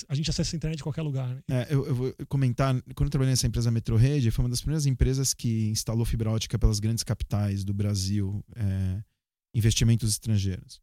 a 0.07 0.15
gente 0.15 0.29
acessa 0.29 0.55
a 0.55 0.57
internet 0.57 0.77
de 0.77 0.83
qualquer 0.83 1.03
lugar. 1.03 1.35
Né? 1.35 1.43
É, 1.49 1.67
eu, 1.69 1.85
eu, 1.85 1.95
vou 1.95 2.15
comentar, 2.27 2.73
quando 2.95 3.07
eu 3.07 3.11
trabalhei 3.11 3.31
nessa 3.31 3.45
empresa 3.45 3.69
Metrorede, 3.69 4.31
foi 4.31 4.43
uma 4.43 4.49
das 4.49 4.61
primeiras 4.61 4.87
empresas 4.87 5.33
que 5.33 5.67
instalou 5.69 6.03
fibra 6.03 6.31
ótica 6.31 6.57
pelas 6.57 6.79
grandes 6.79 7.03
capitais 7.03 7.63
do 7.63 7.73
Brasil, 7.73 8.43
é, 8.55 9.03
investimentos 9.53 10.09
estrangeiros. 10.09 10.81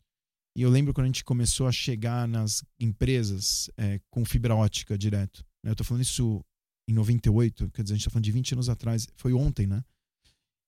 E 0.57 0.63
eu 0.63 0.71
lembro 0.71 0.95
quando 0.95 1.07
a 1.07 1.09
gente 1.09 1.25
começou 1.25 1.67
a 1.67 1.73
chegar 1.73 2.29
nas 2.29 2.65
empresas 2.79 3.69
é, 3.77 4.01
com 4.11 4.25
fibra 4.25 4.55
ótica 4.55 4.97
direto. 4.97 5.45
Né? 5.65 5.71
Eu 5.71 5.73
estou 5.73 5.85
falando 5.85 6.03
isso 6.03 6.45
em 6.89 6.93
98, 6.93 7.71
quer 7.71 7.83
dizer, 7.83 7.95
a 7.95 7.97
gente 7.97 8.03
está 8.03 8.13
falando 8.13 8.25
de 8.25 8.33
20 8.33 8.53
anos 8.55 8.69
atrás, 8.69 9.09
foi 9.17 9.33
ontem, 9.33 9.67
né? 9.67 9.83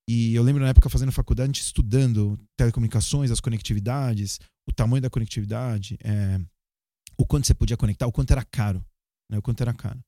E 0.08 0.34
eu 0.34 0.42
lembro 0.42 0.62
na 0.62 0.70
época 0.70 0.88
fazendo 0.88 1.12
faculdade, 1.12 1.50
a 1.50 1.52
gente 1.52 1.60
estudando 1.60 2.40
telecomunicações, 2.56 3.30
as 3.30 3.40
conectividades, 3.40 4.40
o 4.66 4.72
tamanho 4.72 5.02
da 5.02 5.10
conectividade, 5.10 5.98
é, 6.02 6.40
o 7.14 7.26
quanto 7.26 7.46
você 7.46 7.52
podia 7.52 7.76
conectar, 7.76 8.06
o 8.06 8.12
quanto 8.12 8.30
era 8.30 8.42
caro. 8.42 8.82
Né? 9.30 9.36
O 9.36 9.42
quanto 9.42 9.60
era 9.60 9.74
caro. 9.74 10.00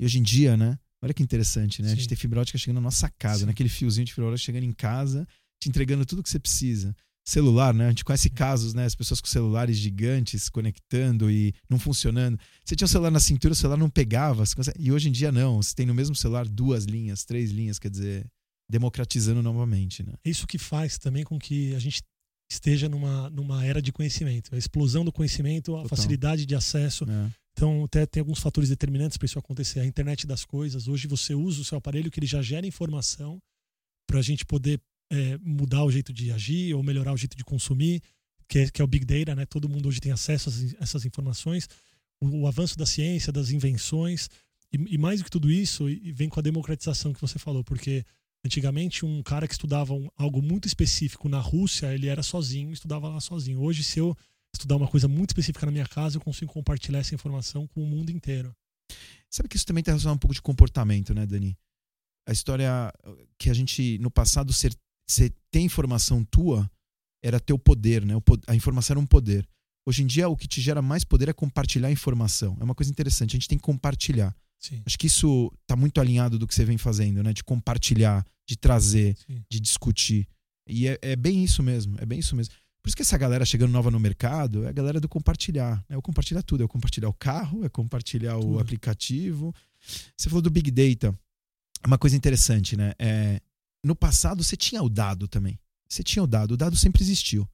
E 0.00 0.06
hoje 0.06 0.18
em 0.18 0.22
dia, 0.22 0.56
né? 0.56 0.78
Olha 1.02 1.12
que 1.12 1.22
interessante, 1.22 1.82
né? 1.82 1.88
Sim. 1.88 1.92
A 1.92 1.96
gente 1.96 2.08
tem 2.08 2.16
fibra 2.16 2.40
ótica 2.40 2.56
chegando 2.56 2.76
na 2.76 2.82
nossa 2.82 3.10
casa, 3.18 3.40
Sim. 3.40 3.46
naquele 3.46 3.68
fiozinho 3.68 4.06
de 4.06 4.14
fibra 4.14 4.30
ótica 4.30 4.46
chegando 4.46 4.64
em 4.64 4.72
casa, 4.72 5.28
te 5.60 5.68
entregando 5.68 6.06
tudo 6.06 6.22
que 6.22 6.30
você 6.30 6.38
precisa. 6.38 6.96
Celular, 7.28 7.74
né? 7.74 7.86
A 7.86 7.88
gente 7.90 8.04
conhece 8.04 8.30
casos, 8.30 8.72
né? 8.72 8.86
As 8.86 8.94
pessoas 8.94 9.20
com 9.20 9.26
celulares 9.26 9.76
gigantes 9.76 10.48
conectando 10.48 11.30
e 11.30 11.52
não 11.68 11.78
funcionando. 11.78 12.38
Você 12.64 12.74
tinha 12.74 12.86
o 12.86 12.88
celular 12.88 13.10
na 13.10 13.20
cintura, 13.20 13.52
o 13.52 13.56
celular 13.56 13.76
não 13.76 13.90
pegava. 13.90 14.44
E 14.78 14.90
hoje 14.90 15.08
em 15.08 15.12
dia 15.12 15.30
não. 15.30 15.60
Você 15.60 15.74
tem 15.74 15.84
no 15.84 15.94
mesmo 15.94 16.14
celular 16.14 16.48
duas 16.48 16.84
linhas, 16.84 17.24
três 17.24 17.50
linhas, 17.50 17.78
quer 17.78 17.90
dizer, 17.90 18.30
democratizando 18.68 19.42
novamente, 19.42 20.02
né? 20.02 20.12
Isso 20.24 20.46
que 20.46 20.58
faz 20.58 20.98
também 20.98 21.24
com 21.24 21.38
que 21.38 21.74
a 21.74 21.78
gente 21.78 22.02
esteja 22.50 22.88
numa, 22.88 23.30
numa 23.30 23.64
era 23.64 23.80
de 23.82 23.92
conhecimento. 23.92 24.54
A 24.54 24.58
explosão 24.58 25.04
do 25.04 25.12
conhecimento, 25.12 25.74
a 25.74 25.82
Total. 25.82 25.96
facilidade 25.96 26.46
de 26.46 26.54
acesso. 26.54 27.04
É. 27.04 27.32
Então, 27.52 27.84
até 27.84 28.04
tem 28.06 28.20
alguns 28.20 28.38
fatores 28.38 28.68
determinantes 28.68 29.16
para 29.16 29.26
isso 29.26 29.38
acontecer. 29.38 29.80
A 29.80 29.86
internet 29.86 30.26
das 30.26 30.44
coisas. 30.44 30.88
Hoje 30.88 31.06
você 31.06 31.34
usa 31.34 31.62
o 31.62 31.64
seu 31.64 31.78
aparelho 31.78 32.10
que 32.10 32.20
ele 32.20 32.26
já 32.26 32.42
gera 32.42 32.66
informação 32.66 33.38
para 34.06 34.18
a 34.18 34.22
gente 34.22 34.44
poder 34.44 34.80
é, 35.10 35.38
mudar 35.38 35.84
o 35.84 35.90
jeito 35.90 36.12
de 36.12 36.30
agir 36.30 36.74
ou 36.74 36.82
melhorar 36.82 37.12
o 37.12 37.16
jeito 37.16 37.36
de 37.36 37.44
consumir, 37.44 38.02
que 38.48 38.60
é, 38.60 38.70
que 38.70 38.80
é 38.80 38.84
o 38.84 38.88
Big 38.88 39.04
Data, 39.04 39.34
né? 39.34 39.46
Todo 39.46 39.68
mundo 39.68 39.88
hoje 39.88 40.00
tem 40.00 40.12
acesso 40.12 40.50
a 40.50 40.82
essas 40.82 41.04
informações. 41.04 41.68
O, 42.20 42.42
o 42.42 42.46
avanço 42.46 42.76
da 42.76 42.86
ciência, 42.86 43.32
das 43.32 43.50
invenções. 43.50 44.28
E, 44.72 44.94
e 44.94 44.98
mais 44.98 45.20
do 45.20 45.24
que 45.24 45.30
tudo 45.30 45.50
isso, 45.50 45.88
e 45.88 46.12
vem 46.12 46.28
com 46.28 46.38
a 46.38 46.42
democratização 46.42 47.12
que 47.12 47.20
você 47.20 47.38
falou, 47.38 47.64
porque 47.64 48.04
Antigamente, 48.46 49.04
um 49.04 49.24
cara 49.24 49.48
que 49.48 49.54
estudava 49.54 49.92
um, 49.92 50.08
algo 50.16 50.40
muito 50.40 50.68
específico 50.68 51.28
na 51.28 51.40
Rússia, 51.40 51.92
ele 51.92 52.06
era 52.06 52.22
sozinho, 52.22 52.72
estudava 52.72 53.08
lá 53.08 53.20
sozinho. 53.20 53.60
Hoje, 53.60 53.82
se 53.82 53.98
eu 53.98 54.16
estudar 54.54 54.76
uma 54.76 54.86
coisa 54.86 55.08
muito 55.08 55.30
específica 55.30 55.66
na 55.66 55.72
minha 55.72 55.86
casa, 55.86 56.16
eu 56.16 56.20
consigo 56.20 56.52
compartilhar 56.52 57.00
essa 57.00 57.12
informação 57.12 57.66
com 57.66 57.82
o 57.82 57.86
mundo 57.86 58.10
inteiro. 58.10 58.54
Sabe 59.28 59.48
que 59.48 59.56
isso 59.56 59.66
também 59.66 59.82
tem 59.82 59.90
relacionado 59.90 60.14
um 60.14 60.20
pouco 60.20 60.34
de 60.34 60.40
comportamento, 60.40 61.12
né, 61.12 61.26
Dani? 61.26 61.58
A 62.28 62.32
história 62.32 62.92
que 63.36 63.50
a 63.50 63.54
gente, 63.54 63.98
no 63.98 64.12
passado, 64.12 64.52
ser, 64.52 64.72
ser 65.10 65.34
ter 65.50 65.60
informação 65.60 66.24
tua 66.24 66.70
era 67.22 67.40
teu 67.40 67.58
poder, 67.58 68.06
né? 68.06 68.14
A 68.46 68.54
informação 68.54 68.94
era 68.94 69.00
um 69.00 69.06
poder. 69.06 69.46
Hoje 69.84 70.04
em 70.04 70.06
dia, 70.06 70.28
o 70.28 70.36
que 70.36 70.46
te 70.46 70.60
gera 70.60 70.80
mais 70.80 71.02
poder 71.02 71.28
é 71.28 71.32
compartilhar 71.32 71.90
informação. 71.90 72.56
É 72.60 72.64
uma 72.64 72.76
coisa 72.76 72.92
interessante, 72.92 73.32
a 73.32 73.38
gente 73.38 73.48
tem 73.48 73.58
que 73.58 73.64
compartilhar. 73.64 74.34
Sim. 74.68 74.82
Acho 74.84 74.98
que 74.98 75.06
isso 75.06 75.52
está 75.62 75.76
muito 75.76 76.00
alinhado 76.00 76.38
do 76.38 76.46
que 76.46 76.54
você 76.54 76.64
vem 76.64 76.76
fazendo, 76.76 77.22
né? 77.22 77.32
De 77.32 77.44
compartilhar, 77.44 78.26
de 78.46 78.56
trazer, 78.56 79.16
Sim. 79.26 79.42
de 79.48 79.60
discutir. 79.60 80.26
E 80.68 80.88
é, 80.88 80.98
é, 81.02 81.16
bem 81.16 81.44
isso 81.44 81.62
mesmo, 81.62 81.96
é 82.00 82.04
bem 82.04 82.18
isso 82.18 82.34
mesmo. 82.34 82.52
Por 82.82 82.88
isso 82.88 82.96
que 82.96 83.02
essa 83.02 83.16
galera 83.16 83.44
chegando 83.44 83.70
nova 83.70 83.90
no 83.90 84.00
mercado 84.00 84.64
é 84.64 84.68
a 84.68 84.72
galera 84.72 85.00
do 85.00 85.08
compartilhar. 85.08 85.84
É 85.88 85.96
o 85.96 86.02
compartilhar 86.02 86.42
tudo, 86.42 86.62
é 86.62 86.64
o 86.64 86.68
compartilhar 86.68 87.08
o 87.08 87.14
carro, 87.14 87.64
é 87.64 87.68
compartilhar 87.68 88.34
tudo. 88.34 88.54
o 88.54 88.58
aplicativo. 88.58 89.54
Você 90.16 90.28
falou 90.28 90.42
do 90.42 90.50
Big 90.50 90.70
Data. 90.70 91.16
É 91.82 91.86
uma 91.86 91.98
coisa 91.98 92.16
interessante, 92.16 92.76
né? 92.76 92.92
É, 92.98 93.40
no 93.84 93.94
passado 93.94 94.42
você 94.42 94.56
tinha 94.56 94.82
o 94.82 94.88
dado 94.88 95.28
também. 95.28 95.58
Você 95.88 96.02
tinha 96.02 96.22
o 96.22 96.26
dado, 96.26 96.54
o 96.54 96.56
dado 96.56 96.76
sempre 96.76 97.02
existiu. 97.02 97.48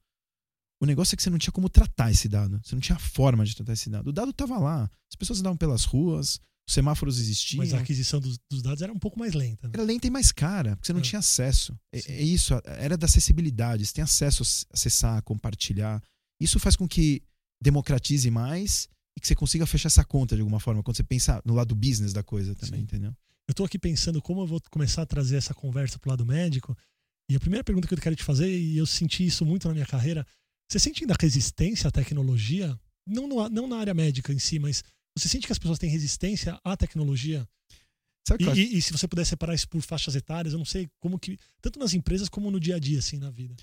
O 0.79 0.85
negócio 0.85 1.13
é 1.13 1.15
que 1.15 1.23
você 1.23 1.29
não 1.29 1.37
tinha 1.37 1.51
como 1.51 1.69
tratar 1.69 2.11
esse 2.11 2.27
dado. 2.27 2.59
Você 2.63 2.75
não 2.75 2.81
tinha 2.81 2.97
forma 2.97 3.45
de 3.45 3.55
tratar 3.55 3.73
esse 3.73 3.89
dado. 3.89 4.09
O 4.09 4.13
dado 4.13 4.31
estava 4.31 4.57
lá. 4.57 4.89
As 5.09 5.15
pessoas 5.15 5.39
andavam 5.39 5.57
pelas 5.57 5.85
ruas, 5.85 6.39
Os 6.67 6.73
semáforos 6.73 7.19
existiam. 7.19 7.57
Mas 7.57 7.73
a 7.73 7.79
aquisição 7.79 8.19
dos, 8.21 8.39
dos 8.49 8.61
dados 8.61 8.81
era 8.81 8.91
um 8.93 8.97
pouco 8.99 9.19
mais 9.19 9.33
lenta. 9.33 9.67
Né? 9.67 9.73
Era 9.73 9.83
lenta 9.83 10.07
e 10.07 10.09
mais 10.09 10.31
cara, 10.31 10.75
porque 10.75 10.87
você 10.87 10.93
não 10.93 11.01
É. 11.01 11.03
tinha 11.03 11.19
acesso. 11.19 11.77
É, 11.91 11.99
é 12.13 12.21
isso, 12.21 12.53
era 12.65 12.97
da 12.97 13.05
acessibilidade. 13.05 13.85
Você 13.85 13.93
tem 13.93 14.03
acesso 14.03 14.43
a 14.43 14.73
acessar, 14.73 15.21
compartilhar. 15.23 16.01
Isso 16.39 16.59
faz 16.59 16.75
com 16.75 16.87
que 16.87 17.21
democratize 17.61 18.29
mais 18.31 18.87
e 19.17 19.19
que 19.21 19.27
você 19.27 19.35
consiga 19.35 19.65
fechar 19.65 19.87
essa 19.87 20.03
conta 20.03 20.35
de 20.35 20.41
alguma 20.41 20.59
forma, 20.59 20.81
quando 20.81 20.97
você 20.97 21.03
pensa 21.03 21.41
no 21.45 21.53
lado 21.53 21.75
business 21.75 22.13
da 22.13 22.23
coisa 22.23 22.55
também, 22.55 22.79
Sim. 22.79 22.83
entendeu? 22.83 23.13
Eu 23.47 23.53
tô 23.53 23.63
aqui 23.65 23.77
pensando 23.77 24.21
como 24.21 24.41
eu 24.41 24.47
vou 24.47 24.61
começar 24.71 25.01
a 25.01 25.05
trazer 25.05 25.35
essa 25.35 25.53
conversa 25.53 25.99
pro 25.99 26.09
lado 26.09 26.25
médico. 26.25 26.75
E 27.29 27.35
a 27.35 27.39
primeira 27.39 27.63
pergunta 27.63 27.87
que 27.87 27.93
eu 27.93 27.97
quero 27.97 28.15
te 28.15 28.23
fazer, 28.23 28.49
e 28.49 28.77
eu 28.77 28.85
senti 28.85 29.25
isso 29.25 29.45
muito 29.45 29.67
na 29.67 29.73
minha 29.73 29.85
carreira, 29.85 30.25
você 30.69 30.79
sente 30.79 31.03
ainda 31.03 31.13
resistência 31.19 31.87
à 31.87 31.91
tecnologia? 31.91 32.77
Não, 33.07 33.27
no- 33.27 33.49
não 33.49 33.67
na 33.67 33.77
área 33.77 33.93
médica 33.93 34.31
em 34.33 34.39
si, 34.39 34.59
mas 34.59 34.81
você 35.17 35.27
sente 35.27 35.45
que 35.45 35.51
as 35.53 35.59
pessoas 35.59 35.79
têm 35.79 35.89
resistência 35.89 36.59
à 36.63 36.75
tecnologia? 36.77 37.47
E, 38.39 38.43
eu 38.43 38.55
e- 38.55 38.77
e 38.77 38.81
se 38.81 38.91
você 38.91 39.07
puder 39.07 39.25
separar 39.25 39.53
isso 39.53 39.67
por 39.67 39.81
faixas 39.81 40.15
etárias, 40.15 40.53
eu 40.53 40.57
não 40.57 40.65
sei 40.65 40.89
como 40.99 41.19
que. 41.19 41.37
Tanto 41.61 41.77
nas 41.79 41.93
empresas 41.93 42.29
como 42.29 42.49
no 42.49 42.59
dia 42.59 42.77
a 42.77 42.79
dia, 42.79 42.99
assim, 42.99 43.17
na 43.17 43.29
vida. 43.29 43.55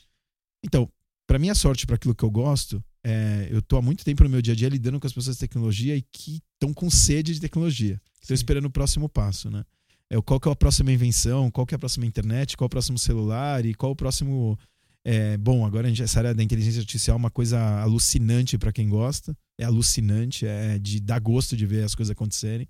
Então, 0.65 0.91
para 1.27 1.39
minha 1.39 1.55
sorte, 1.55 1.87
para 1.87 1.97
aquilo 1.97 2.15
que 2.15 2.23
eu 2.25 2.31
gosto, 2.31 2.85
é, 3.03 3.49
eu 3.51 3.63
tô 3.63 3.77
há 3.79 3.83
muito 3.83 4.05
tempo 4.05 4.23
no 4.23 4.29
meu 4.29 4.43
dia 4.43 4.53
a 4.53 4.57
dia 4.57 4.69
lidando 4.69 5.01
com 5.01 5.07
as 5.07 5.13
pessoas 5.13 5.37
de 5.37 5.41
tecnologia 5.41 5.97
e 5.97 6.03
que 6.03 6.43
estão 6.55 6.75
com 6.75 6.91
sede 6.91 7.33
de 7.35 7.41
tecnologia. 7.41 8.01
Sim. 8.23 8.35
esperando 8.35 8.67
o 8.67 8.71
próximo 8.71 9.09
passo, 9.09 9.51
né? 9.51 9.65
É, 10.11 10.21
qual 10.21 10.39
que 10.39 10.47
é 10.49 10.53
a 10.53 10.57
próxima 10.57 10.93
invenção, 10.93 11.51
qual 11.51 11.67
que 11.67 11.75
é 11.75 11.77
a 11.77 11.79
próxima 11.79 12.05
internet, 12.05 12.55
qual 12.57 12.67
é 12.67 12.69
o 12.69 12.71
próximo 12.71 12.99
celular 12.99 13.65
e 13.65 13.73
qual 13.75 13.93
o 13.93 13.97
próximo... 13.97 14.59
é, 15.05 15.39
bom, 15.39 15.65
agora 15.65 15.87
a 15.87 15.89
gente, 15.89 16.03
essa 16.03 16.19
área 16.19 16.35
da 16.35 16.43
inteligência 16.43 16.81
artificial 16.81 17.15
é 17.15 17.19
uma 17.19 17.31
coisa 17.31 17.59
alucinante 17.81 18.59
para 18.59 18.73
quem 18.73 18.89
gosta. 18.91 19.35
É 19.61 19.65
alucinante, 19.65 20.47
é 20.47 20.79
de 20.79 21.01
dar 21.01 21.21
gosto 21.21 21.57
de 21.57 21.67
ver 21.67 21.85
as 21.85 21.95
coisas 21.95 22.11
acontecerem. 22.11 22.67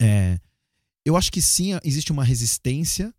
É, 0.00 0.38
eu 1.04 1.16
acho 1.16 1.32
que 1.32 1.40
sim, 1.40 1.70
existe 1.82 2.12
uma 2.12 2.24
resistência, 2.24 3.12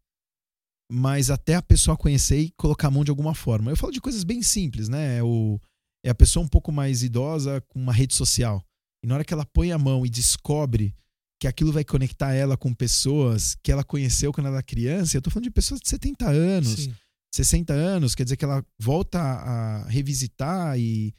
mas 0.91 1.29
até 1.29 1.55
a 1.55 1.62
pessoa 1.62 1.98
conhecer 1.98 2.39
e 2.39 2.51
colocar 2.51 2.88
a 2.88 2.91
mão 2.91 3.03
de 3.03 3.10
alguma 3.10 3.33
forma. 3.33 3.72
Eu 3.72 3.77
falo 3.77 3.91
de 3.91 4.01
coisas 4.01 4.24
bem 4.24 4.41
simples, 4.41 4.88
né? 4.88 5.17
É, 5.17 5.24
o, 5.24 5.60
é 6.05 6.10
a 6.10 6.15
pessoa 6.15 6.45
um 6.45 6.48
pouco 6.48 6.72
mais 6.72 7.03
idosa 7.03 7.62
com 7.69 7.79
uma 7.79 7.93
rede 7.93 8.13
social. 8.13 8.63
E 9.03 9.07
na 9.07 9.15
hora 9.15 9.25
que 9.25 9.33
ela 9.33 9.45
põe 9.45 9.72
a 9.72 9.77
mão 9.77 10.05
e 10.05 10.10
descobre 10.10 10.95
que 11.39 11.48
aquilo 11.48 11.74
vai 11.74 11.83
conectar 11.83 12.33
ela 12.33 12.55
com 12.55 12.74
pessoas 12.74 13.55
que 13.62 13.72
ela 13.72 13.83
conheceu 13.83 14.31
quando 14.31 14.48
ela 14.48 14.57
era 14.57 14.63
criança, 14.63 15.17
eu 15.17 15.22
tô 15.22 15.29
falando 15.29 15.43
de 15.43 15.51
pessoas 15.51 15.81
de 15.81 15.89
70 15.89 16.29
anos, 16.29 16.83
Sim. 16.83 16.95
60 17.33 17.74
anos, 17.74 18.15
quer 18.15 18.24
dizer 18.24 18.38
que 18.38 18.45
ela 18.45 18.63
volta 18.79 19.19
a 19.19 19.86
revisitar 19.89 20.79
e 20.79 21.13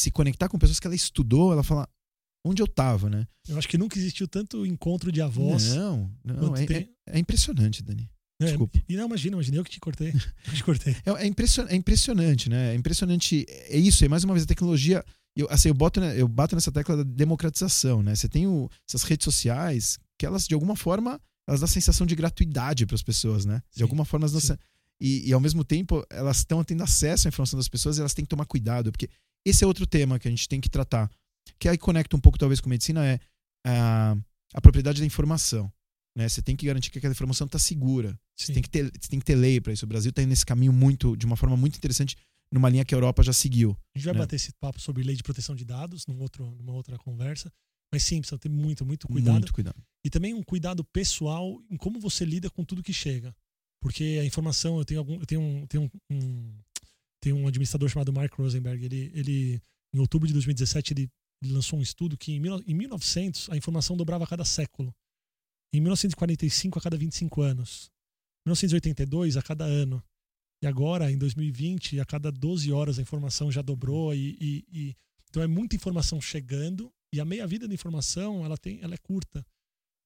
se 0.00 0.10
conectar 0.10 0.48
com 0.48 0.58
pessoas 0.58 0.78
que 0.80 0.86
ela 0.86 0.94
estudou, 0.96 1.52
ela 1.52 1.62
fala 1.62 1.88
onde 2.44 2.62
eu 2.62 2.66
tava, 2.66 3.10
né? 3.10 3.26
Eu 3.48 3.58
acho 3.58 3.68
que 3.68 3.76
nunca 3.78 3.98
existiu 3.98 4.28
tanto 4.28 4.64
encontro 4.64 5.10
de 5.10 5.20
avós. 5.20 5.74
Não, 5.74 6.10
não, 6.24 6.56
é, 6.56 6.64
tem- 6.66 6.76
é- 7.06 7.16
é 7.16 7.18
impressionante, 7.18 7.82
Dani. 7.82 8.08
É, 8.40 8.46
desculpa. 8.46 8.80
E 8.88 8.96
não, 8.96 9.06
imagina, 9.06 9.34
imagina, 9.34 9.56
eu 9.56 9.64
que 9.64 9.70
te 9.70 9.80
cortei. 9.80 10.12
Eu 10.46 10.54
te 10.54 10.62
cortei. 10.62 10.94
É, 11.04 11.10
é 11.24 11.26
impression- 11.26 11.66
é 11.68 11.74
impressionante, 11.74 12.48
né? 12.48 12.72
É 12.72 12.74
impressionante. 12.76 13.44
É 13.48 13.76
isso, 13.76 14.04
é 14.04 14.08
mais 14.08 14.22
uma 14.22 14.32
vez 14.32 14.44
a 14.44 14.46
tecnologia. 14.46 15.04
Eu, 15.34 15.48
assim, 15.50 15.68
eu, 15.68 15.74
boto, 15.74 16.00
né, 16.00 16.20
eu 16.20 16.28
bato 16.28 16.54
nessa 16.54 16.70
tecla 16.70 16.96
da 16.98 17.02
democratização, 17.02 18.02
né? 18.02 18.14
Você 18.14 18.28
tem 18.28 18.46
o- 18.46 18.70
essas 18.88 19.02
redes 19.02 19.24
sociais 19.24 19.98
que 20.16 20.24
elas, 20.24 20.46
de 20.46 20.54
alguma 20.54 20.76
forma, 20.76 21.20
elas 21.48 21.60
dão 21.60 21.64
a 21.64 21.68
sensação 21.68 22.06
de 22.06 22.14
gratuidade 22.14 22.86
para 22.86 22.94
as 22.94 23.02
pessoas, 23.02 23.44
né? 23.44 23.60
De 23.72 23.78
Sim, 23.78 23.82
alguma 23.82 24.04
forma, 24.04 24.24
elas 24.26 24.46
dão 24.46 24.56
e, 25.00 25.28
e 25.28 25.32
ao 25.32 25.40
mesmo 25.40 25.64
tempo, 25.64 26.04
elas 26.10 26.38
estão 26.38 26.62
tendo 26.64 26.82
acesso 26.82 27.26
à 27.26 27.28
informação 27.28 27.56
das 27.56 27.68
pessoas 27.68 27.96
e 27.96 28.00
elas 28.00 28.14
têm 28.14 28.24
que 28.24 28.28
tomar 28.28 28.46
cuidado, 28.46 28.90
porque 28.90 29.08
esse 29.48 29.64
é 29.64 29.66
outro 29.66 29.86
tema 29.86 30.18
que 30.18 30.28
a 30.28 30.30
gente 30.30 30.48
tem 30.48 30.60
que 30.60 30.68
tratar, 30.68 31.10
que 31.58 31.68
aí 31.68 31.78
conecta 31.78 32.16
um 32.16 32.20
pouco, 32.20 32.38
talvez, 32.38 32.60
com 32.60 32.68
medicina, 32.68 33.06
é 33.06 33.20
a, 33.66 34.16
a 34.54 34.60
propriedade 34.60 35.00
da 35.00 35.06
informação. 35.06 35.72
Né? 36.16 36.28
Você 36.28 36.42
tem 36.42 36.56
que 36.56 36.66
garantir 36.66 36.90
que 36.90 36.98
aquela 36.98 37.12
informação 37.12 37.46
está 37.46 37.58
segura. 37.58 38.18
Você 38.36 38.52
tem 38.52 38.62
que 38.62 38.70
ter, 38.70 38.84
você 38.84 39.08
tem 39.08 39.18
que 39.18 39.24
ter 39.24 39.34
lei 39.34 39.60
para 39.60 39.72
isso. 39.72 39.84
O 39.84 39.88
Brasil 39.88 40.10
está 40.10 40.24
nesse 40.24 40.44
caminho 40.44 40.72
muito, 40.72 41.16
de 41.16 41.26
uma 41.26 41.36
forma 41.36 41.56
muito 41.56 41.76
interessante, 41.76 42.16
numa 42.52 42.68
linha 42.68 42.84
que 42.84 42.94
a 42.94 42.96
Europa 42.96 43.22
já 43.22 43.32
seguiu. 43.32 43.76
A 43.94 43.98
gente 43.98 44.06
vai 44.06 44.14
né? 44.14 44.20
bater 44.20 44.36
esse 44.36 44.52
papo 44.52 44.80
sobre 44.80 45.02
lei 45.02 45.16
de 45.16 45.22
proteção 45.22 45.54
de 45.54 45.64
dados 45.64 46.06
num 46.06 46.20
outro, 46.20 46.50
numa 46.56 46.72
outra 46.72 46.96
conversa. 46.98 47.52
Mas 47.92 48.02
sim, 48.02 48.20
precisa 48.20 48.38
ter 48.38 48.48
muito, 48.48 48.84
muito 48.84 49.06
cuidado. 49.06 49.34
Muito 49.34 49.52
cuidado. 49.52 49.82
E 50.04 50.10
também 50.10 50.34
um 50.34 50.42
cuidado 50.42 50.84
pessoal 50.84 51.62
em 51.70 51.76
como 51.76 51.98
você 51.98 52.24
lida 52.24 52.50
com 52.50 52.64
tudo 52.64 52.82
que 52.82 52.92
chega. 52.92 53.34
Porque 53.80 54.18
a 54.20 54.24
informação, 54.24 54.78
eu 54.78 54.84
tenho 54.84 55.00
algum. 55.00 55.14
Eu 55.14 55.26
tenho 55.26 55.40
um, 55.40 55.66
tenho 55.66 55.84
um, 55.84 56.16
um, 56.16 56.60
tenho 57.20 57.36
um 57.36 57.46
administrador 57.46 57.88
chamado 57.88 58.12
Mark 58.12 58.32
Rosenberg. 58.34 58.84
Ele, 58.84 59.10
ele, 59.14 59.62
em 59.94 59.98
outubro 59.98 60.26
de 60.26 60.32
2017, 60.34 60.92
ele, 60.92 61.08
ele 61.42 61.52
lançou 61.52 61.78
um 61.78 61.82
estudo 61.82 62.16
que 62.16 62.32
em, 62.32 62.40
mil- 62.40 62.62
em 62.66 62.74
1900 62.74 63.50
a 63.50 63.56
informação 63.56 63.96
dobrava 63.96 64.24
a 64.24 64.26
cada 64.26 64.44
século. 64.44 64.94
Em 65.72 65.80
1945, 65.80 66.78
a 66.78 66.82
cada 66.82 66.96
25 66.96 67.42
anos. 67.42 67.90
Em 68.46 68.50
1982, 68.50 69.36
a 69.36 69.42
cada 69.42 69.64
ano. 69.64 70.02
E 70.62 70.66
agora, 70.66 71.10
em 71.10 71.18
2020, 71.18 72.00
a 72.00 72.04
cada 72.04 72.32
12 72.32 72.72
horas 72.72 72.98
a 72.98 73.02
informação 73.02 73.50
já 73.52 73.62
dobrou. 73.62 74.14
E, 74.14 74.36
e- 74.40 74.64
e- 74.72 74.96
então 75.28 75.42
é 75.42 75.46
muita 75.46 75.76
informação 75.76 76.20
chegando 76.20 76.90
e 77.12 77.20
a 77.20 77.24
meia-vida 77.24 77.68
da 77.68 77.74
informação 77.74 78.44
ela, 78.44 78.56
tem, 78.56 78.80
ela 78.82 78.94
é 78.94 78.98
curta. 78.98 79.44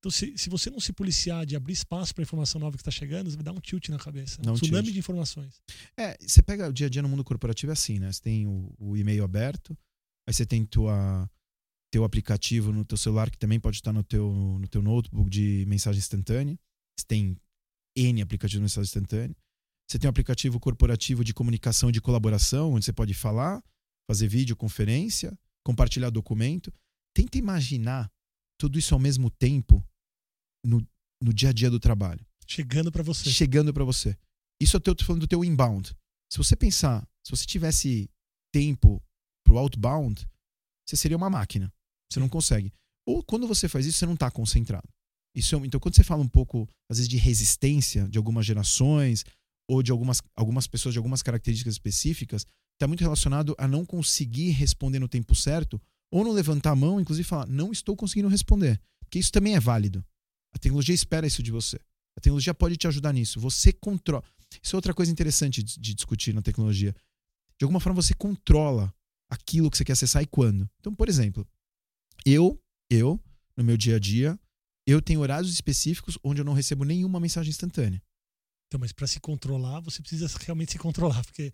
Então, 0.03 0.11
se, 0.11 0.37
se 0.37 0.51
você 0.51 0.69
não 0.69 0.81
se 0.81 0.93
policiar 0.93 1.47
de 1.47 1.55
abrir 1.55 1.75
espaço 1.75 2.13
para 2.13 2.23
a 2.23 2.25
informação 2.25 2.61
nova 2.61 2.77
que 2.77 2.81
está 2.81 2.91
chegando, 2.91 3.31
você 3.31 3.37
vai 3.37 3.45
dar 3.45 3.53
um 3.53 3.61
tilt 3.61 3.89
na 3.89 3.99
cabeça. 3.99 4.43
Dá 4.43 4.51
um 4.51 4.55
um 4.55 4.57
tsunami 4.57 4.87
tilt. 4.87 4.95
de 4.95 4.99
informações. 4.99 5.63
É, 5.97 6.19
você 6.21 6.43
pega 6.43 6.69
o 6.69 6.73
dia 6.73 6.89
a 6.89 6.91
dia 6.91 7.01
no 7.03 7.09
mundo 7.09 7.23
corporativo 7.23 7.71
é 7.71 7.75
assim, 7.75 8.01
né? 8.01 8.11
Você 8.11 8.21
tem 8.21 8.45
o, 8.45 8.75
o 8.81 8.97
e-mail 8.97 9.23
aberto, 9.23 9.79
aí 10.27 10.35
você 10.35 10.45
tem 10.45 10.65
tua, 10.67 11.31
teu 11.93 12.03
aplicativo 12.03 12.73
no 12.73 12.85
teu 12.85 12.99
celular, 12.99 13.31
que 13.31 13.39
também 13.39 13.61
pode 13.61 13.77
estar 13.77 13.93
no 13.93 14.03
teu, 14.03 14.29
no 14.59 14.67
teu 14.67 14.83
notebook 14.83 15.31
de 15.31 15.65
mensagem 15.69 16.01
instantânea. 16.01 16.59
Você 16.99 17.07
tem 17.07 17.37
N 17.95 18.23
aplicativos 18.23 18.59
de 18.59 18.63
mensagem 18.63 18.89
instantânea. 18.89 19.37
Você 19.89 20.01
tem 20.01 20.09
um 20.09 20.11
aplicativo 20.11 20.59
corporativo 20.59 21.23
de 21.23 21.33
comunicação 21.33 21.91
e 21.91 21.93
de 21.93 22.01
colaboração, 22.01 22.73
onde 22.73 22.85
você 22.85 22.93
pode 22.93 23.15
falar, 23.15 23.63
fazer 24.11 24.27
videoconferência, 24.27 25.39
compartilhar 25.65 26.11
documento. 26.11 26.73
Tenta 27.15 27.39
imaginar 27.39 28.11
tudo 28.59 28.81
isso 28.81 28.95
ao 28.95 29.01
mesmo 29.01 29.31
tempo 29.31 29.85
no, 30.65 30.87
no 31.21 31.33
dia 31.33 31.51
a 31.51 31.53
dia 31.53 31.71
do 31.71 31.81
trabalho 31.81 32.25
Chegando 32.47 32.91
para 32.93 33.03
você. 33.03 33.31
chegando 33.31 33.73
para 33.73 33.85
você. 33.85 34.17
Isso 34.61 34.77
eu 34.77 34.81
tô 34.81 34.95
tô 34.95 35.05
falando 35.05 35.23
do 35.23 35.27
teu 35.29 35.45
inbound. 35.45 35.95
Se 36.31 36.39
você 36.39 36.55
pensar, 36.55 37.07
se 37.27 37.31
você 37.31 37.47
tivesse 37.47 38.09
tempo 38.53 39.03
pro 39.45 39.59
outbound, 39.59 40.27
você 40.87 40.97
seria 40.97 41.17
uma 41.17 41.31
máquina. 41.31 41.73
Você 42.11 42.21
não 42.21 42.29
consegue. 42.29 42.73
Ou 43.07 43.23
quando 43.23 43.47
você 43.49 43.69
faz 43.69 43.87
isso, 43.87 43.99
você 43.99 44.07
não 44.07 44.15
está 44.15 44.31
concentrado. 44.31 44.89
Isso 45.35 45.57
é- 45.57 45.59
então, 45.67 45.81
quando 45.81 45.95
você 45.97 46.05
fala 46.05 46.23
um 46.23 46.29
pouco, 46.29 46.69
às 46.91 46.99
vezes, 46.99 47.09
de 47.09 47.17
resistência 47.17 48.07
de 48.09 48.19
algumas 48.19 48.45
gerações 48.45 49.25
ou 49.69 49.83
de 49.83 49.91
algumas, 49.91 50.21
algumas 50.37 50.67
pessoas 50.67 50.93
de 50.93 50.99
algumas 50.99 51.23
características 51.23 51.75
específicas, 51.75 52.47
está 52.75 52.87
muito 52.87 53.01
relacionado 53.01 53.55
a 53.59 53.67
não 53.67 53.87
conseguir 53.87 54.51
responder 54.51 54.99
no 54.99 55.09
tempo 55.09 55.35
certo 55.35 55.81
ou 56.13 56.23
não 56.23 56.33
levantar 56.33 56.73
a 56.73 56.77
mão, 56.77 57.01
inclusive 57.01 57.27
falar, 57.27 57.47
não 57.47 57.73
estou 57.73 57.97
conseguindo 57.97 58.29
responder. 58.29 58.79
Porque 59.01 59.19
isso 59.19 59.33
também 59.33 59.55
é 59.55 59.61
válido. 59.61 60.05
A 60.55 60.59
tecnologia 60.59 60.95
espera 60.95 61.27
isso 61.27 61.43
de 61.43 61.51
você. 61.51 61.77
A 62.17 62.21
tecnologia 62.21 62.55
pode 62.55 62.77
te 62.77 62.87
ajudar 62.87 63.13
nisso. 63.13 63.41
Você 63.41 63.73
controla. 63.73 64.25
Isso 64.63 64.77
é 64.77 64.79
outra 64.79 64.93
coisa 64.93 65.11
interessante 65.11 65.63
de, 65.63 65.79
de 65.79 65.95
discutir 65.95 66.35
na 66.35 66.43
tecnologia. 66.43 66.95
De 67.59 67.65
alguma 67.65 67.81
forma, 67.81 68.03
você 68.03 68.15
controla 68.15 68.93
aquilo 69.31 69.71
que 69.71 69.79
você 69.79 69.85
quer 69.85 69.93
acessar 69.93 70.23
e 70.23 70.27
quando. 70.27 70.69
Então, 70.81 70.95
por 70.95 71.09
exemplo, 71.09 71.47
eu, 72.25 72.61
eu, 72.91 73.19
no 73.57 73.65
meu 73.65 73.77
dia 73.77 73.97
a 73.97 73.99
dia, 73.99 74.39
eu 74.87 75.01
tenho 75.01 75.21
horários 75.21 75.53
específicos 75.53 76.19
onde 76.23 76.41
eu 76.41 76.45
não 76.45 76.53
recebo 76.53 76.85
nenhuma 76.85 77.19
mensagem 77.19 77.51
instantânea. 77.51 78.03
Então, 78.67 78.81
mas 78.81 78.93
para 78.93 79.07
se 79.07 79.21
controlar, 79.21 79.81
você 79.81 80.01
precisa 80.01 80.27
realmente 80.41 80.73
se 80.73 80.79
controlar, 80.79 81.23
porque 81.25 81.53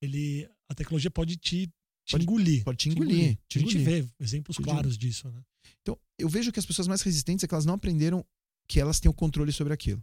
ele, 0.00 0.48
a 0.68 0.74
tecnologia 0.74 1.10
pode 1.10 1.36
te, 1.36 1.72
te 2.06 2.12
Pode- 2.12 2.24
engolir. 2.24 2.64
pode 2.64 2.78
te 2.78 2.88
engolir, 2.88 3.36
te 3.48 3.58
A 3.58 3.60
gente 3.60 3.76
engolir. 3.78 4.04
vê 4.04 4.08
exemplos 4.20 4.56
Te 4.56 4.62
claros 4.62 4.96
disso, 4.96 5.28
né? 5.30 5.42
Então, 5.82 5.98
eu 6.18 6.28
vejo 6.28 6.50
que 6.52 6.58
as 6.58 6.64
pessoas 6.66 6.86
mais 6.88 7.02
resistentes 7.02 7.44
é 7.44 7.48
que 7.48 7.52
elas 7.54 7.66
não 7.66 7.74
aprenderam 7.74 8.24
que 8.68 8.80
elas 8.80 8.98
têm 9.00 9.10
o 9.10 9.14
controle 9.14 9.52
sobre 9.52 9.72
aquilo. 9.74 10.02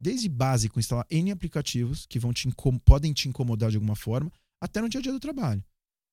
Desde 0.00 0.28
básico, 0.28 0.80
instalar 0.80 1.06
N 1.10 1.30
aplicativos 1.30 2.06
que 2.06 2.18
vão 2.18 2.32
te 2.32 2.48
podem 2.84 3.12
te 3.12 3.28
incomodar 3.28 3.70
de 3.70 3.76
alguma 3.76 3.94
forma, 3.94 4.30
até 4.60 4.80
no 4.80 4.88
dia 4.88 4.98
a 4.98 5.02
dia 5.02 5.12
do 5.12 5.20
trabalho. 5.20 5.62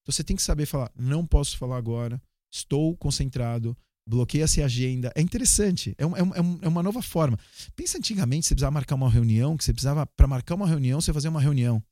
Então, 0.01 0.13
você 0.13 0.23
tem 0.23 0.35
que 0.35 0.41
saber 0.43 0.65
falar, 0.67 0.91
não 0.95 1.25
posso 1.25 1.57
falar 1.57 1.77
agora, 1.77 2.21
estou 2.51 2.95
concentrado, 2.97 3.75
bloqueia 4.07 4.43
essa 4.43 4.63
agenda. 4.63 5.11
É 5.15 5.21
interessante, 5.21 5.95
é, 5.97 6.03
é 6.03 6.05
um- 6.05 6.15
é 6.17 6.41
um- 6.41 6.59
é 6.61 6.67
uma 6.67 6.83
nova 6.83 7.01
forma. 7.01 7.37
Pensa 7.75 7.97
antigamente, 7.97 8.45
você 8.47 8.53
precisava 8.55 8.71
marcar 8.71 8.95
uma 8.95 9.09
reunião, 9.09 9.57
que 9.57 9.63
você 9.63 9.73
precisava, 9.73 10.05
para 10.05 10.27
marcar 10.27 10.55
uma 10.55 10.67
reunião, 10.67 11.01
você 11.01 11.11
fazia 11.13 11.29
uma 11.29 11.41
reunião. 11.41 11.83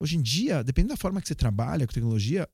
Hoje 0.00 0.16
em 0.16 0.22
dia, 0.22 0.62
dependendo 0.62 0.94
da 0.94 0.96
forma 0.96 1.20
que 1.20 1.28
você 1.28 1.34
trabalha 1.34 1.86
com 1.86 1.92
tecnologia, 1.92 2.48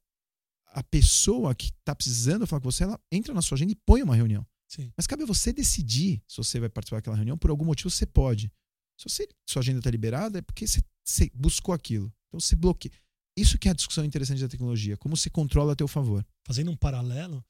a 0.73 0.83
pessoa 0.83 1.55
que 1.55 1.67
está 1.67 1.95
precisando 1.95 2.47
falar 2.47 2.61
com 2.61 2.71
você, 2.71 2.85
ela 2.85 3.01
entra 3.11 3.35
na 3.35 3.43
sua 3.43 3.57
agenda 3.57 3.73
e 3.73 3.77
põe 3.77 4.03
uma 4.03 4.15
reunião. 4.15 4.47
Sim. 4.69 4.93
Mas 4.97 5.07
cabe 5.07 5.25
a 5.25 5.27
você 5.27 5.53
decidir 5.53 6.23
se 6.29 6.37
você 6.37 6.61
vai 6.61 6.69
participar 6.69 6.99
daquela 6.99 7.17
reunião. 7.17 7.37
Por 7.37 7.51
algum 7.51 7.65
motivo, 7.65 7.91
você 7.91 8.07
pode. 8.07 8.53
Se 8.97 9.09
você, 9.09 9.29
sua 9.49 9.61
agenda 9.61 9.81
está 9.81 9.91
liberada, 9.91 10.39
é 10.39 10.43
porque 10.43 10.67
você, 10.67 10.81
você 11.05 11.31
buscou 11.35 11.75
aquilo. 11.75 12.13
Então, 12.29 12.39
você 12.39 12.55
bloqueia. 12.55 12.93
Isso 13.37 13.59
que 13.59 13.69
é 13.69 13.73
a 13.73 13.75
discussão 13.75 14.05
interessante 14.05 14.41
da 14.43 14.49
tecnologia. 14.49 14.97
Como 14.97 15.17
você 15.17 15.29
controla 15.29 15.73
a 15.73 15.77
teu 15.77 15.89
favor. 15.89 16.25
Fazendo 16.47 16.71
um 16.71 16.77
paralelo, 16.77 17.45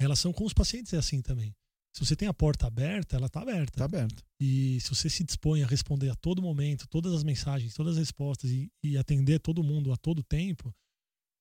A 0.00 0.04
relação 0.04 0.32
com 0.32 0.44
os 0.44 0.52
pacientes 0.52 0.92
é 0.92 0.98
assim 0.98 1.22
também. 1.22 1.54
Se 1.94 2.04
você 2.04 2.14
tem 2.14 2.28
a 2.28 2.34
porta 2.34 2.66
aberta, 2.66 3.16
ela 3.16 3.26
está 3.26 3.40
aberta. 3.40 3.72
Está 3.72 3.84
aberta. 3.84 4.22
E 4.40 4.78
se 4.80 4.90
você 4.90 5.10
se 5.10 5.24
dispõe 5.24 5.62
a 5.62 5.66
responder 5.66 6.10
a 6.10 6.14
todo 6.14 6.42
momento, 6.42 6.86
todas 6.88 7.12
as 7.12 7.24
mensagens, 7.24 7.74
todas 7.74 7.94
as 7.94 7.98
respostas 7.98 8.50
e, 8.50 8.70
e 8.84 8.96
atender 8.96 9.40
todo 9.40 9.64
mundo 9.64 9.92
a 9.92 9.96
todo 9.96 10.22
tempo, 10.22 10.72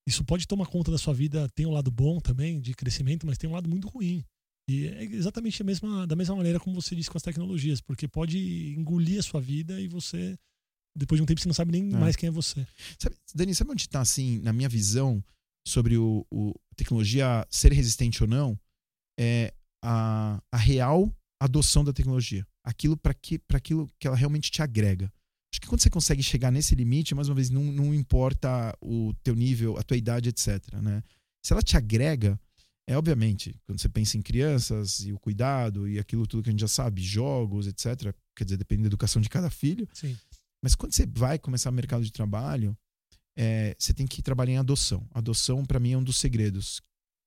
isso 0.07 0.23
pode 0.23 0.47
tomar 0.47 0.65
conta 0.67 0.89
da 0.89 0.97
sua 0.97 1.13
vida. 1.13 1.49
Tem 1.49 1.65
um 1.65 1.71
lado 1.71 1.91
bom 1.91 2.19
também 2.19 2.59
de 2.59 2.73
crescimento, 2.73 3.27
mas 3.27 3.37
tem 3.37 3.49
um 3.49 3.53
lado 3.53 3.69
muito 3.69 3.87
ruim. 3.87 4.23
E 4.69 4.87
é 4.87 5.03
exatamente 5.03 5.61
a 5.61 5.65
mesma, 5.65 6.05
da 6.05 6.15
mesma 6.15 6.35
maneira 6.35 6.59
como 6.59 6.79
você 6.79 6.95
disse 6.95 7.09
com 7.09 7.17
as 7.17 7.23
tecnologias, 7.23 7.79
porque 7.79 8.07
pode 8.07 8.73
engolir 8.77 9.19
a 9.19 9.23
sua 9.23 9.39
vida 9.39 9.79
e 9.79 9.87
você, 9.87 10.37
depois 10.95 11.19
de 11.19 11.23
um 11.23 11.25
tempo, 11.25 11.39
você 11.39 11.47
não 11.47 11.53
sabe 11.53 11.71
nem 11.71 11.93
é. 11.93 11.97
mais 11.97 12.15
quem 12.15 12.27
é 12.27 12.31
você. 12.31 12.67
Sabe, 12.99 13.15
Dani, 13.33 13.55
sabe 13.55 13.71
onde 13.71 13.83
está, 13.83 14.01
assim, 14.01 14.39
na 14.39 14.51
minha 14.51 14.67
visão, 14.67 15.23
sobre 15.65 15.97
o, 15.97 16.25
o 16.31 16.53
tecnologia 16.75 17.45
ser 17.49 17.71
resistente 17.71 18.23
ou 18.23 18.29
não? 18.29 18.59
É 19.19 19.53
a, 19.89 20.43
a 20.51 20.57
real 20.57 21.09
adoção 21.39 21.81
da 21.81 21.93
tecnologia. 21.93 22.45
Aquilo 22.61 22.97
para 22.97 23.13
que, 23.13 23.39
aquilo 23.53 23.89
que 23.97 24.05
ela 24.05 24.17
realmente 24.17 24.51
te 24.51 24.61
agrega. 24.61 25.11
Acho 25.49 25.61
que 25.61 25.67
quando 25.67 25.81
você 25.81 25.89
consegue 25.89 26.21
chegar 26.21 26.51
nesse 26.51 26.75
limite, 26.75 27.15
mais 27.15 27.29
uma 27.29 27.35
vez, 27.35 27.49
não, 27.49 27.63
não 27.63 27.93
importa 27.93 28.77
o 28.81 29.13
teu 29.23 29.33
nível, 29.33 29.77
a 29.77 29.83
tua 29.83 29.95
idade, 29.95 30.27
etc. 30.27 30.73
Né? 30.73 31.01
Se 31.41 31.53
ela 31.53 31.61
te 31.61 31.77
agrega, 31.77 32.37
é 32.85 32.97
obviamente, 32.97 33.55
quando 33.65 33.79
você 33.79 33.87
pensa 33.87 34.17
em 34.17 34.21
crianças 34.21 34.99
e 35.05 35.13
o 35.13 35.19
cuidado 35.19 35.87
e 35.87 35.99
aquilo 35.99 36.27
tudo 36.27 36.43
que 36.43 36.49
a 36.49 36.51
gente 36.51 36.59
já 36.59 36.67
sabe, 36.67 37.01
jogos, 37.01 37.65
etc. 37.65 38.13
Quer 38.35 38.43
dizer, 38.43 38.57
depende 38.57 38.81
da 38.81 38.87
educação 38.87 39.21
de 39.21 39.29
cada 39.29 39.49
filho. 39.49 39.87
Sim. 39.93 40.17
Mas 40.61 40.75
quando 40.75 40.91
você 40.91 41.05
vai 41.05 41.39
começar 41.39 41.69
o 41.69 41.73
mercado 41.73 42.03
de 42.03 42.11
trabalho, 42.11 42.77
é, 43.37 43.73
você 43.79 43.93
tem 43.93 44.05
que 44.05 44.21
trabalhar 44.21 44.53
em 44.53 44.57
adoção. 44.57 45.07
Adoção, 45.13 45.63
para 45.65 45.79
mim, 45.79 45.93
é 45.93 45.97
um 45.97 46.03
dos 46.03 46.17
segredos. 46.17 46.81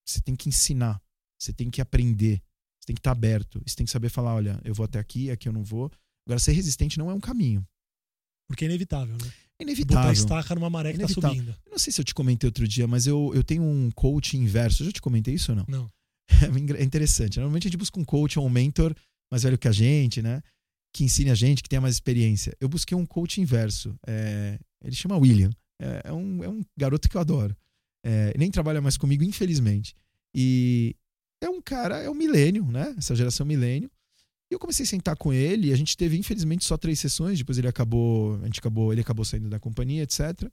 Você 0.07 0.21
tem 0.21 0.37
que 0.37 0.49
ensinar, 0.49 1.01
você 1.39 1.55
tem 1.55 1.71
que 1.71 1.81
aprender, 1.81 2.43
tem 2.91 2.95
que 2.95 3.01
estar 3.01 3.11
tá 3.11 3.17
aberto, 3.17 3.63
você 3.65 3.77
tem 3.77 3.87
que 3.87 3.93
saber 3.93 4.09
falar: 4.09 4.35
olha, 4.35 4.61
eu 4.65 4.75
vou 4.75 4.85
até 4.85 4.99
aqui, 4.99 5.31
aqui 5.31 5.49
eu 5.49 5.53
não 5.53 5.63
vou. 5.63 5.91
Agora, 6.27 6.41
ser 6.41 6.53
resistente 6.53 6.99
não 6.99 7.11
é 7.11 7.15
um 7.15 7.21
caminho. 7.21 7.65
Porque 8.49 8.65
é 8.65 8.69
inevitável, 8.69 9.17
né? 9.17 9.33
É 9.61 9.63
inevitável. 9.63 10.03
Botar 10.03 10.13
estaca 10.13 10.55
numa 10.55 10.69
maré 10.69 10.93
que 10.93 11.03
é 11.03 11.07
tá 11.07 11.09
subindo. 11.09 11.51
Eu 11.67 11.71
não 11.71 11.79
sei 11.79 11.93
se 11.93 12.01
eu 12.01 12.05
te 12.05 12.13
comentei 12.13 12.49
outro 12.49 12.67
dia, 12.67 12.89
mas 12.89 13.07
eu, 13.07 13.31
eu 13.35 13.45
tenho 13.45 13.63
um 13.63 13.91
coach 13.93 14.37
inverso. 14.37 14.83
Eu 14.83 14.87
já 14.87 14.93
te 14.93 15.01
comentei 15.01 15.35
isso 15.35 15.53
ou 15.53 15.57
não? 15.57 15.65
Não. 15.69 15.91
É 16.79 16.83
interessante. 16.83 17.39
Normalmente 17.39 17.67
a 17.67 17.69
gente 17.69 17.79
busca 17.79 17.99
um 17.99 18.05
coach 18.05 18.39
ou 18.39 18.47
um 18.47 18.51
mentor 18.51 18.95
mais 19.31 19.43
velho 19.43 19.59
que 19.59 19.69
a 19.69 19.73
gente, 19.73 20.21
né? 20.21 20.43
Que 20.93 21.05
ensine 21.05 21.31
a 21.31 21.35
gente, 21.35 21.63
que 21.63 21.69
tenha 21.69 21.81
mais 21.81 21.95
experiência. 21.95 22.57
Eu 22.61 22.69
busquei 22.69 22.97
um 22.97 23.07
coach 23.07 23.41
inverso. 23.41 23.95
É, 24.07 24.59
ele 24.83 24.97
chama 24.97 25.17
William. 25.17 25.51
É, 25.81 26.03
é, 26.07 26.13
um, 26.13 26.43
é 26.43 26.49
um 26.49 26.63
garoto 26.77 27.09
que 27.09 27.17
eu 27.17 27.21
adoro. 27.21 27.57
É, 28.05 28.35
nem 28.37 28.51
trabalha 28.51 28.81
mais 28.81 28.97
comigo, 28.97 29.23
infelizmente. 29.23 29.95
E 30.35 30.97
é 31.41 31.49
um 31.49 31.61
cara, 31.61 31.99
é 31.99 32.11
um 32.11 32.15
milênio, 32.15 32.65
né? 32.65 32.95
Essa 32.99 33.15
geração 33.15 33.47
milênio. 33.47 33.91
E 34.51 34.55
eu 34.55 34.59
comecei 34.59 34.85
a 34.85 34.89
sentar 34.89 35.17
com 35.17 35.33
ele, 35.33 35.69
e 35.69 35.73
a 35.73 35.77
gente 35.77 35.97
teve, 35.97 36.19
infelizmente, 36.19 36.65
só 36.65 36.77
três 36.77 36.99
sessões, 36.99 37.39
depois 37.39 37.57
ele 37.57 37.69
acabou, 37.69 38.37
a 38.43 38.47
gente 38.47 38.59
acabou, 38.59 38.93
ele 38.93 39.01
acabou 39.01 39.25
saindo 39.25 39.49
da 39.49 39.61
companhia, 39.61 40.03
etc. 40.03 40.51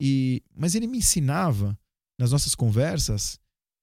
E, 0.00 0.42
mas 0.54 0.74
ele 0.74 0.86
me 0.86 0.98
ensinava, 0.98 1.76
nas 2.18 2.30
nossas 2.30 2.54
conversas, 2.54 3.38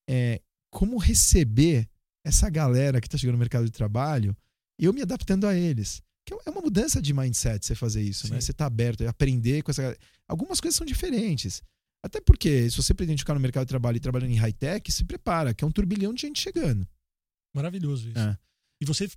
é, 0.09 0.41
como 0.69 0.97
receber 0.97 1.89
essa 2.23 2.49
galera 2.49 3.01
que 3.01 3.07
está 3.07 3.17
chegando 3.17 3.33
no 3.33 3.39
mercado 3.39 3.65
de 3.65 3.71
trabalho 3.71 4.35
e 4.79 4.85
eu 4.85 4.93
me 4.93 5.01
adaptando 5.01 5.45
a 5.45 5.55
eles. 5.55 6.01
Que 6.25 6.33
é 6.33 6.49
uma 6.49 6.61
mudança 6.61 7.01
de 7.01 7.13
mindset 7.13 7.65
você 7.65 7.75
fazer 7.75 8.01
isso, 8.01 8.25
né? 8.25 8.29
Sim. 8.29 8.33
né? 8.35 8.41
Você 8.41 8.53
tá 8.53 8.65
aberto 8.65 9.05
a 9.05 9.09
aprender 9.09 9.63
com 9.63 9.71
essa. 9.71 9.97
Algumas 10.27 10.61
coisas 10.61 10.77
são 10.77 10.85
diferentes. 10.85 11.63
Até 12.03 12.19
porque, 12.19 12.69
se 12.69 12.77
você 12.77 12.93
pretende 12.93 13.21
ficar 13.21 13.33
no 13.33 13.39
mercado 13.39 13.65
de 13.65 13.69
trabalho 13.69 13.97
e 13.97 13.99
trabalhando 13.99 14.31
em 14.31 14.37
high-tech, 14.37 14.91
se 14.91 15.05
prepara, 15.05 15.53
que 15.53 15.63
é 15.63 15.67
um 15.67 15.71
turbilhão 15.71 16.13
de 16.13 16.21
gente 16.21 16.41
chegando. 16.41 16.87
Maravilhoso 17.55 18.09
isso. 18.09 18.19
É. 18.19 18.37
E 18.81 18.85
você 18.85 19.09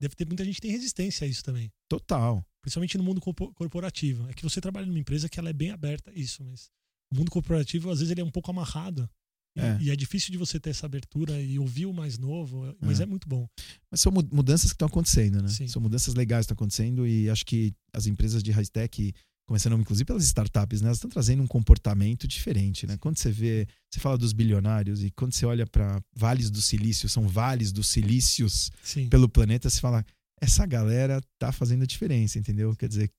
deve 0.00 0.14
ter 0.14 0.26
muita 0.26 0.44
gente 0.44 0.56
que 0.56 0.62
tem 0.62 0.70
resistência 0.70 1.24
a 1.24 1.28
isso 1.28 1.42
também. 1.42 1.72
Total. 1.88 2.44
Principalmente 2.60 2.98
no 2.98 3.04
mundo 3.04 3.20
corporativo. 3.20 4.28
É 4.28 4.34
que 4.34 4.42
você 4.42 4.60
trabalha 4.60 4.86
numa 4.86 4.98
empresa 4.98 5.28
que 5.28 5.38
ela 5.38 5.48
é 5.48 5.54
bem 5.54 5.70
aberta 5.70 6.10
a 6.10 6.14
isso, 6.14 6.44
mas 6.44 6.70
o 7.10 7.16
mundo 7.16 7.30
corporativo, 7.30 7.90
às 7.90 8.00
vezes, 8.00 8.10
ele 8.10 8.20
é 8.20 8.24
um 8.24 8.30
pouco 8.30 8.50
amarrado. 8.50 9.08
E 9.56 9.60
é, 9.60 9.78
e 9.80 9.90
é 9.90 9.96
difícil 9.96 10.30
de 10.30 10.38
você 10.38 10.60
ter 10.60 10.70
essa 10.70 10.86
abertura 10.86 11.40
e 11.40 11.58
ouvir 11.58 11.86
o 11.86 11.92
mais 11.92 12.18
novo, 12.18 12.76
mas 12.80 13.00
é, 13.00 13.04
é 13.04 13.06
muito 13.06 13.26
bom. 13.26 13.48
Mas 13.90 14.00
são 14.00 14.12
mudanças 14.12 14.70
que 14.70 14.74
estão 14.74 14.86
acontecendo, 14.86 15.42
né? 15.42 15.48
Sim. 15.48 15.66
São 15.66 15.80
mudanças 15.80 16.14
legais 16.14 16.44
que 16.44 16.52
estão 16.52 16.62
acontecendo 16.62 17.06
e 17.06 17.28
acho 17.30 17.44
que 17.44 17.74
as 17.92 18.06
empresas 18.06 18.42
de 18.42 18.50
high-tech 18.50 19.14
começando 19.48 19.80
inclusive 19.80 20.04
pelas 20.04 20.24
startups, 20.24 20.82
né? 20.82 20.88
Elas 20.88 20.98
estão 20.98 21.08
trazendo 21.08 21.42
um 21.42 21.46
comportamento 21.46 22.28
diferente, 22.28 22.86
né? 22.86 22.98
Quando 22.98 23.16
você 23.16 23.32
vê, 23.32 23.66
você 23.90 23.98
fala 23.98 24.18
dos 24.18 24.34
bilionários 24.34 25.02
e 25.02 25.10
quando 25.10 25.32
você 25.32 25.46
olha 25.46 25.66
para 25.66 26.02
vales 26.14 26.50
do 26.50 26.60
silício, 26.60 27.08
são 27.08 27.26
vales 27.26 27.72
dos 27.72 27.88
silícios 27.88 28.70
Sim. 28.82 29.08
pelo 29.08 29.26
planeta, 29.26 29.70
você 29.70 29.80
fala, 29.80 30.04
essa 30.38 30.66
galera 30.66 31.18
tá 31.38 31.50
fazendo 31.50 31.82
a 31.82 31.86
diferença, 31.86 32.38
entendeu? 32.38 32.76
Quer 32.76 32.90
dizer, 32.90 33.06
o 33.06 33.10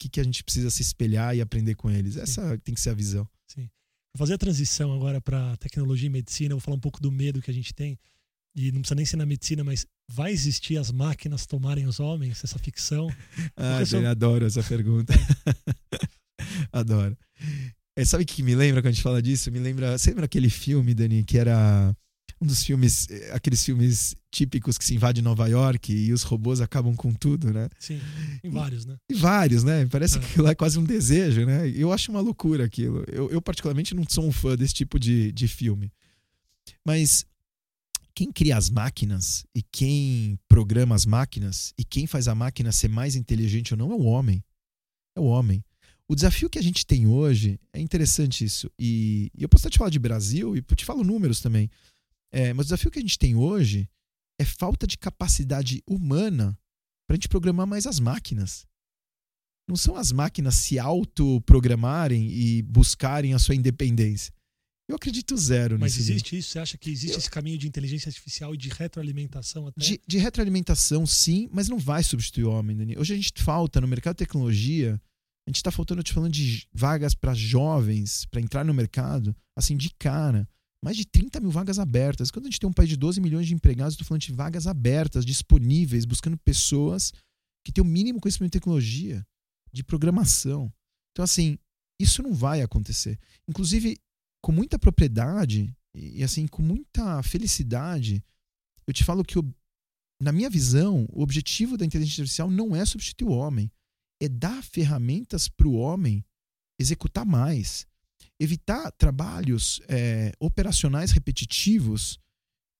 que, 0.00 0.08
que 0.08 0.20
a 0.20 0.24
gente 0.24 0.42
precisa 0.42 0.70
se 0.70 0.82
espelhar 0.82 1.36
e 1.36 1.40
aprender 1.40 1.76
com 1.76 1.88
eles? 1.88 2.16
Essa 2.16 2.50
Sim. 2.50 2.58
tem 2.58 2.74
que 2.74 2.80
ser 2.80 2.90
a 2.90 2.94
visão. 2.94 3.26
Sim. 3.46 3.70
Vou 4.12 4.18
fazer 4.18 4.34
a 4.34 4.38
transição 4.38 4.92
agora 4.92 5.20
para 5.20 5.56
tecnologia 5.58 6.08
e 6.08 6.10
medicina, 6.10 6.56
vou 6.56 6.60
falar 6.60 6.76
um 6.76 6.80
pouco 6.80 7.00
do 7.00 7.12
medo 7.12 7.40
que 7.40 7.50
a 7.50 7.54
gente 7.54 7.72
tem 7.72 7.96
e 8.56 8.72
não 8.72 8.80
precisa 8.80 8.94
nem 8.94 9.04
ser 9.04 9.18
na 9.18 9.26
medicina, 9.26 9.62
mas 9.62 9.86
vai 10.10 10.32
existir 10.32 10.78
as 10.78 10.90
máquinas 10.90 11.44
tomarem 11.44 11.86
os 11.86 12.00
homens, 12.00 12.42
essa 12.42 12.58
ficção? 12.58 13.08
Ah, 13.54 13.80
eu 13.80 13.86
sou... 13.86 14.06
adoro 14.06 14.46
essa 14.46 14.62
pergunta. 14.62 15.12
adoro. 16.72 17.16
É, 17.96 18.04
sabe 18.04 18.24
o 18.24 18.26
que 18.26 18.42
me 18.42 18.54
lembra 18.54 18.80
quando 18.80 18.88
a 18.88 18.92
gente 18.92 19.02
fala 19.02 19.22
disso? 19.22 19.50
Me 19.50 19.58
lembra. 19.58 19.96
Você 19.96 20.10
lembra 20.10 20.24
aquele 20.24 20.50
filme, 20.50 20.94
Dani, 20.94 21.24
que 21.24 21.38
era 21.38 21.94
um 22.40 22.46
dos 22.46 22.62
filmes, 22.62 23.08
aqueles 23.32 23.64
filmes 23.64 24.14
típicos 24.30 24.76
que 24.76 24.84
se 24.84 24.94
invade 24.94 25.22
Nova 25.22 25.46
York 25.48 25.92
e 25.92 26.12
os 26.12 26.22
robôs 26.22 26.60
acabam 26.60 26.94
com 26.94 27.12
tudo, 27.14 27.52
né? 27.52 27.68
Sim, 27.78 28.00
em 28.44 28.50
vários, 28.50 28.84
né? 28.84 28.96
Em 29.10 29.14
vários, 29.14 29.64
né? 29.64 29.86
Parece 29.86 30.18
é. 30.18 30.20
que 30.20 30.26
aquilo 30.26 30.48
é 30.48 30.54
quase 30.54 30.78
um 30.78 30.84
desejo, 30.84 31.46
né? 31.46 31.68
Eu 31.70 31.92
acho 31.92 32.10
uma 32.10 32.20
loucura 32.20 32.64
aquilo. 32.64 33.04
Eu, 33.08 33.30
eu 33.30 33.40
particularmente, 33.40 33.94
não 33.94 34.04
sou 34.08 34.26
um 34.26 34.32
fã 34.32 34.54
desse 34.56 34.74
tipo 34.74 34.98
de, 34.98 35.32
de 35.32 35.48
filme. 35.48 35.90
Mas 36.84 37.24
quem 38.16 38.32
cria 38.32 38.56
as 38.56 38.70
máquinas 38.70 39.44
e 39.54 39.62
quem 39.62 40.38
programa 40.48 40.94
as 40.94 41.04
máquinas 41.04 41.74
e 41.76 41.84
quem 41.84 42.06
faz 42.06 42.26
a 42.28 42.34
máquina 42.34 42.72
ser 42.72 42.88
mais 42.88 43.14
inteligente 43.14 43.74
ou 43.74 43.78
não 43.78 43.92
é 43.92 43.94
o 43.94 44.04
homem. 44.04 44.42
É 45.14 45.20
o 45.20 45.24
homem. 45.24 45.62
O 46.08 46.14
desafio 46.14 46.48
que 46.48 46.58
a 46.58 46.62
gente 46.62 46.86
tem 46.86 47.06
hoje 47.06 47.60
é 47.74 47.78
interessante 47.78 48.42
isso. 48.42 48.70
E, 48.78 49.30
e 49.34 49.42
eu 49.42 49.48
posso 49.50 49.66
até 49.66 49.72
te 49.72 49.78
falar 49.78 49.90
de 49.90 49.98
Brasil 49.98 50.56
e 50.56 50.62
te 50.62 50.86
falo 50.86 51.04
números 51.04 51.42
também. 51.42 51.70
É, 52.32 52.54
mas 52.54 52.64
o 52.64 52.68
desafio 52.68 52.90
que 52.90 52.98
a 52.98 53.02
gente 53.02 53.18
tem 53.18 53.36
hoje 53.36 53.86
é 54.40 54.46
falta 54.46 54.86
de 54.86 54.96
capacidade 54.96 55.82
humana 55.86 56.58
para 57.06 57.14
a 57.14 57.16
gente 57.16 57.28
programar 57.28 57.66
mais 57.66 57.86
as 57.86 58.00
máquinas. 58.00 58.66
Não 59.68 59.76
são 59.76 59.94
as 59.94 60.10
máquinas 60.10 60.54
se 60.54 60.78
autoprogramarem 60.78 62.30
e 62.30 62.62
buscarem 62.62 63.34
a 63.34 63.38
sua 63.38 63.54
independência. 63.54 64.32
Eu 64.88 64.94
acredito 64.94 65.36
zero 65.36 65.78
Mas 65.78 65.98
existe 65.98 66.38
isso? 66.38 66.50
Você 66.50 66.58
acha 66.60 66.78
que 66.78 66.88
existe 66.90 67.14
eu... 67.14 67.18
esse 67.18 67.30
caminho 67.30 67.58
de 67.58 67.66
inteligência 67.66 68.08
artificial 68.08 68.54
e 68.54 68.56
de 68.56 68.68
retroalimentação 68.68 69.66
até? 69.66 69.80
De, 69.80 70.00
de 70.06 70.18
retroalimentação, 70.18 71.04
sim, 71.04 71.48
mas 71.52 71.68
não 71.68 71.78
vai 71.78 72.04
substituir 72.04 72.44
o 72.44 72.50
homem, 72.50 72.76
Dani. 72.76 72.96
Hoje 72.96 73.14
a 73.14 73.16
gente 73.16 73.32
falta 73.42 73.80
no 73.80 73.88
mercado 73.88 74.14
de 74.14 74.18
tecnologia, 74.18 75.00
a 75.46 75.50
gente 75.50 75.56
está 75.56 75.72
faltando, 75.72 76.02
te 76.02 76.12
falando 76.12 76.32
de 76.32 76.66
vagas 76.72 77.14
para 77.14 77.34
jovens, 77.34 78.26
para 78.26 78.40
entrar 78.40 78.64
no 78.64 78.72
mercado, 78.72 79.34
assim, 79.56 79.76
de 79.76 79.90
cara. 79.90 80.48
Mais 80.84 80.96
de 80.96 81.04
30 81.04 81.40
mil 81.40 81.50
vagas 81.50 81.78
abertas. 81.78 82.30
Quando 82.30 82.46
a 82.46 82.48
gente 82.48 82.60
tem 82.60 82.68
um 82.68 82.72
país 82.72 82.88
de 82.88 82.96
12 82.96 83.20
milhões 83.20 83.46
de 83.46 83.54
empregados, 83.54 83.94
estou 83.94 84.06
falando 84.06 84.22
de 84.22 84.32
vagas 84.32 84.66
abertas, 84.68 85.24
disponíveis, 85.24 86.04
buscando 86.04 86.36
pessoas 86.36 87.12
que 87.64 87.72
têm 87.72 87.82
o 87.82 87.86
mínimo 87.86 88.20
conhecimento 88.20 88.52
de 88.52 88.58
tecnologia, 88.60 89.26
de 89.72 89.82
programação. 89.82 90.72
Então, 91.12 91.24
assim, 91.24 91.58
isso 92.00 92.22
não 92.22 92.34
vai 92.34 92.62
acontecer. 92.62 93.18
Inclusive, 93.48 93.98
com 94.46 94.52
muita 94.52 94.78
propriedade 94.78 95.76
e 95.92 96.22
assim 96.22 96.46
com 96.46 96.62
muita 96.62 97.20
felicidade, 97.24 98.22
eu 98.86 98.94
te 98.94 99.02
falo 99.02 99.24
que 99.24 99.34
na 100.22 100.30
minha 100.30 100.48
visão, 100.48 101.04
o 101.10 101.20
objetivo 101.20 101.76
da 101.76 101.84
inteligência 101.84 102.22
artificial 102.22 102.48
não 102.48 102.76
é 102.76 102.84
substituir 102.84 103.26
o 103.26 103.32
homem, 103.32 103.68
é 104.22 104.28
dar 104.28 104.62
ferramentas 104.62 105.48
para 105.48 105.66
o 105.66 105.74
homem 105.74 106.24
executar 106.78 107.26
mais, 107.26 107.88
evitar 108.38 108.92
trabalhos 108.92 109.80
é, 109.88 110.30
operacionais 110.38 111.10
repetitivos 111.10 112.16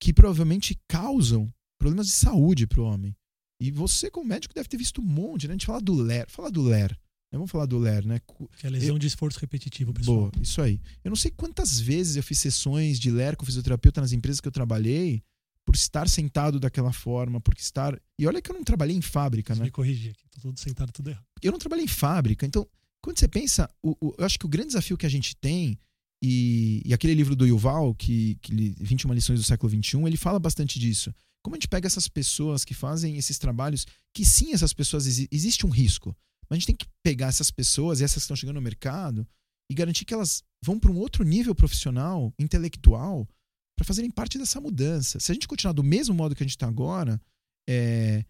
que 0.01 0.13
provavelmente 0.13 0.79
causam 0.87 1.53
problemas 1.77 2.07
de 2.07 2.13
saúde 2.13 2.65
para 2.65 2.79
o 2.79 2.85
homem. 2.85 3.13
E 3.59 3.71
você, 3.71 4.09
como 4.09 4.29
médico, 4.29 4.53
deve 4.53 4.69
ter 4.69 4.77
visto 4.77 5.01
um 5.01 5.05
monte, 5.05 5.49
né? 5.49 5.51
A 5.51 5.57
gente 5.57 5.65
fala 5.65 5.81
do 5.81 5.95
LER, 5.95 6.29
fala 6.29 6.49
do 6.49 6.61
LER. 6.61 6.97
Vamos 7.31 7.51
falar 7.51 7.65
do 7.65 7.77
LER, 7.77 8.05
né? 8.05 8.19
Que 8.19 8.65
é 8.65 8.67
a 8.67 8.71
lesão 8.71 8.95
eu... 8.95 8.99
de 8.99 9.07
esforço 9.07 9.39
repetitivo, 9.39 9.93
pessoal. 9.93 10.31
Boa, 10.31 10.31
isso 10.41 10.61
aí. 10.61 10.79
Eu 11.03 11.09
não 11.09 11.15
sei 11.15 11.31
quantas 11.31 11.79
vezes 11.79 12.15
eu 12.15 12.23
fiz 12.23 12.39
sessões 12.39 12.99
de 12.99 13.11
LER 13.11 13.35
com 13.35 13.45
fisioterapeuta 13.45 14.01
nas 14.01 14.13
empresas 14.13 14.39
que 14.39 14.47
eu 14.47 14.51
trabalhei 14.51 15.21
por 15.65 15.75
estar 15.75 16.07
sentado 16.07 16.59
daquela 16.59 16.93
forma, 16.93 17.41
por 17.41 17.53
estar. 17.57 17.99
E 18.17 18.25
olha 18.25 18.41
que 18.41 18.49
eu 18.49 18.55
não 18.55 18.63
trabalhei 18.63 18.95
em 18.95 19.01
fábrica, 19.01 19.53
Você 19.53 19.59
né? 19.59 19.65
Me 19.65 19.71
corrigir 19.71 20.11
aqui, 20.11 20.23
tô 20.29 20.39
todo 20.39 20.57
sentado, 20.57 20.91
tudo 20.93 21.09
errado. 21.09 21.25
Eu 21.43 21.51
não 21.51 21.59
trabalhei 21.59 21.83
em 21.83 21.89
fábrica, 21.89 22.45
então, 22.45 22.65
quando 23.01 23.19
você 23.19 23.27
pensa, 23.27 23.69
o, 23.83 23.91
o, 23.99 24.15
eu 24.17 24.25
acho 24.25 24.39
que 24.39 24.45
o 24.45 24.49
grande 24.49 24.67
desafio 24.67 24.97
que 24.97 25.05
a 25.05 25.09
gente 25.09 25.35
tem 25.35 25.77
E, 26.21 26.81
e 26.85 26.93
aquele 26.93 27.13
livro 27.13 27.35
do 27.35 27.45
Yuval, 27.45 27.93
que, 27.93 28.37
que 28.41 28.73
21 28.79 29.13
lições 29.13 29.39
do 29.39 29.45
século 29.45 29.69
XXI, 29.69 30.01
ele 30.05 30.17
fala 30.17 30.39
bastante 30.39 30.79
disso. 30.79 31.13
Como 31.43 31.55
a 31.55 31.57
gente 31.57 31.67
pega 31.67 31.85
essas 31.85 32.07
pessoas 32.07 32.63
que 32.63 32.73
fazem 32.73 33.17
esses 33.17 33.37
trabalhos, 33.37 33.85
que 34.13 34.25
sim, 34.25 34.53
essas 34.53 34.73
pessoas, 34.73 35.05
existe 35.05 35.65
um 35.65 35.69
risco, 35.69 36.15
mas 36.49 36.57
a 36.57 36.59
gente 36.59 36.67
tem 36.67 36.75
que 36.75 36.87
pegar 37.03 37.27
essas 37.27 37.51
pessoas 37.51 38.01
essas 38.01 38.15
que 38.15 38.19
estão 38.21 38.35
chegando 38.35 38.55
no 38.55 38.61
mercado 38.61 39.27
e 39.69 39.73
garantir 39.73 40.05
que 40.05 40.13
elas 40.13 40.43
vão 40.63 40.79
para 40.79 40.91
um 40.91 40.97
outro 40.97 41.23
nível 41.23 41.53
profissional, 41.53 42.33
intelectual, 42.39 43.27
para 43.75 43.85
fazerem 43.85 44.09
parte 44.09 44.37
dessa 44.37 44.61
mudança. 44.61 45.19
Se 45.19 45.31
a 45.31 45.35
gente 45.35 45.47
continuar 45.47 45.73
do 45.73 45.83
mesmo 45.83 46.15
modo 46.15 46.35
que 46.35 46.41
a 46.41 46.45
gente 46.45 46.55
está 46.55 46.67
agora, 46.67 47.21
é... 47.69 48.25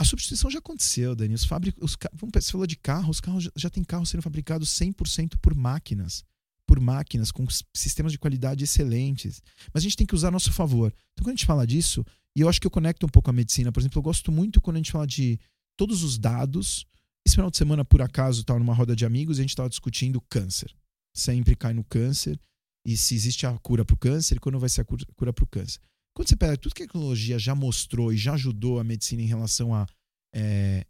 a 0.00 0.04
substituição 0.04 0.50
já 0.50 0.58
aconteceu, 0.58 1.14
Dani. 1.14 1.34
Os 1.34 1.44
fábricos, 1.44 1.82
os, 1.82 1.96
você 2.32 2.52
falou 2.52 2.66
de 2.66 2.76
carro, 2.76 3.10
os 3.10 3.20
carros 3.20 3.50
já 3.54 3.68
tem 3.68 3.84
carros 3.84 4.08
sendo 4.08 4.22
fabricados 4.22 4.70
100% 4.70 5.36
por 5.40 5.54
máquinas 5.54 6.24
por 6.70 6.78
máquinas 6.78 7.32
com 7.32 7.44
sistemas 7.74 8.12
de 8.12 8.18
qualidade 8.18 8.62
excelentes. 8.62 9.42
Mas 9.74 9.82
a 9.82 9.84
gente 9.84 9.96
tem 9.96 10.06
que 10.06 10.14
usar 10.14 10.28
a 10.28 10.30
nosso 10.30 10.52
favor. 10.52 10.94
Então, 11.12 11.24
quando 11.24 11.30
a 11.30 11.36
gente 11.36 11.44
fala 11.44 11.66
disso, 11.66 12.06
e 12.36 12.42
eu 12.42 12.48
acho 12.48 12.60
que 12.60 12.66
eu 12.66 12.70
conecto 12.70 13.04
um 13.04 13.08
pouco 13.08 13.28
a 13.28 13.32
medicina, 13.32 13.72
por 13.72 13.80
exemplo, 13.80 13.98
eu 13.98 14.02
gosto 14.04 14.30
muito 14.30 14.60
quando 14.60 14.76
a 14.76 14.78
gente 14.78 14.92
fala 14.92 15.04
de 15.04 15.36
todos 15.76 16.04
os 16.04 16.16
dados. 16.16 16.86
Esse 17.26 17.36
final 17.36 17.50
de 17.50 17.56
semana, 17.56 17.84
por 17.84 18.02
acaso, 18.02 18.40
estava 18.40 18.58
numa 18.58 18.74
roda 18.74 18.96
de 18.96 19.04
amigos 19.04 19.38
e 19.38 19.40
a 19.40 19.42
gente 19.42 19.50
estava 19.50 19.68
discutindo 19.68 20.20
câncer. 20.22 20.74
Sempre 21.14 21.54
cai 21.54 21.72
no 21.72 21.84
câncer 21.84 22.40
e 22.86 22.96
se 22.96 23.14
existe 23.14 23.46
a 23.46 23.58
cura 23.58 23.84
para 23.84 23.94
o 23.94 23.98
câncer 23.98 24.36
e 24.36 24.40
quando 24.40 24.58
vai 24.58 24.68
ser 24.68 24.82
a 24.82 24.84
cura 24.84 25.32
para 25.32 25.44
o 25.44 25.48
câncer. 25.48 25.80
Quando 26.14 26.28
você 26.28 26.36
pega 26.36 26.56
tudo 26.56 26.74
que 26.74 26.82
a 26.82 26.86
tecnologia 26.86 27.38
já 27.38 27.54
mostrou 27.54 28.12
e 28.12 28.16
já 28.16 28.34
ajudou 28.34 28.78
a 28.78 28.84
medicina 28.84 29.22
em 29.22 29.26
relação 29.26 29.74
a 29.74 29.86
é, 30.34 30.86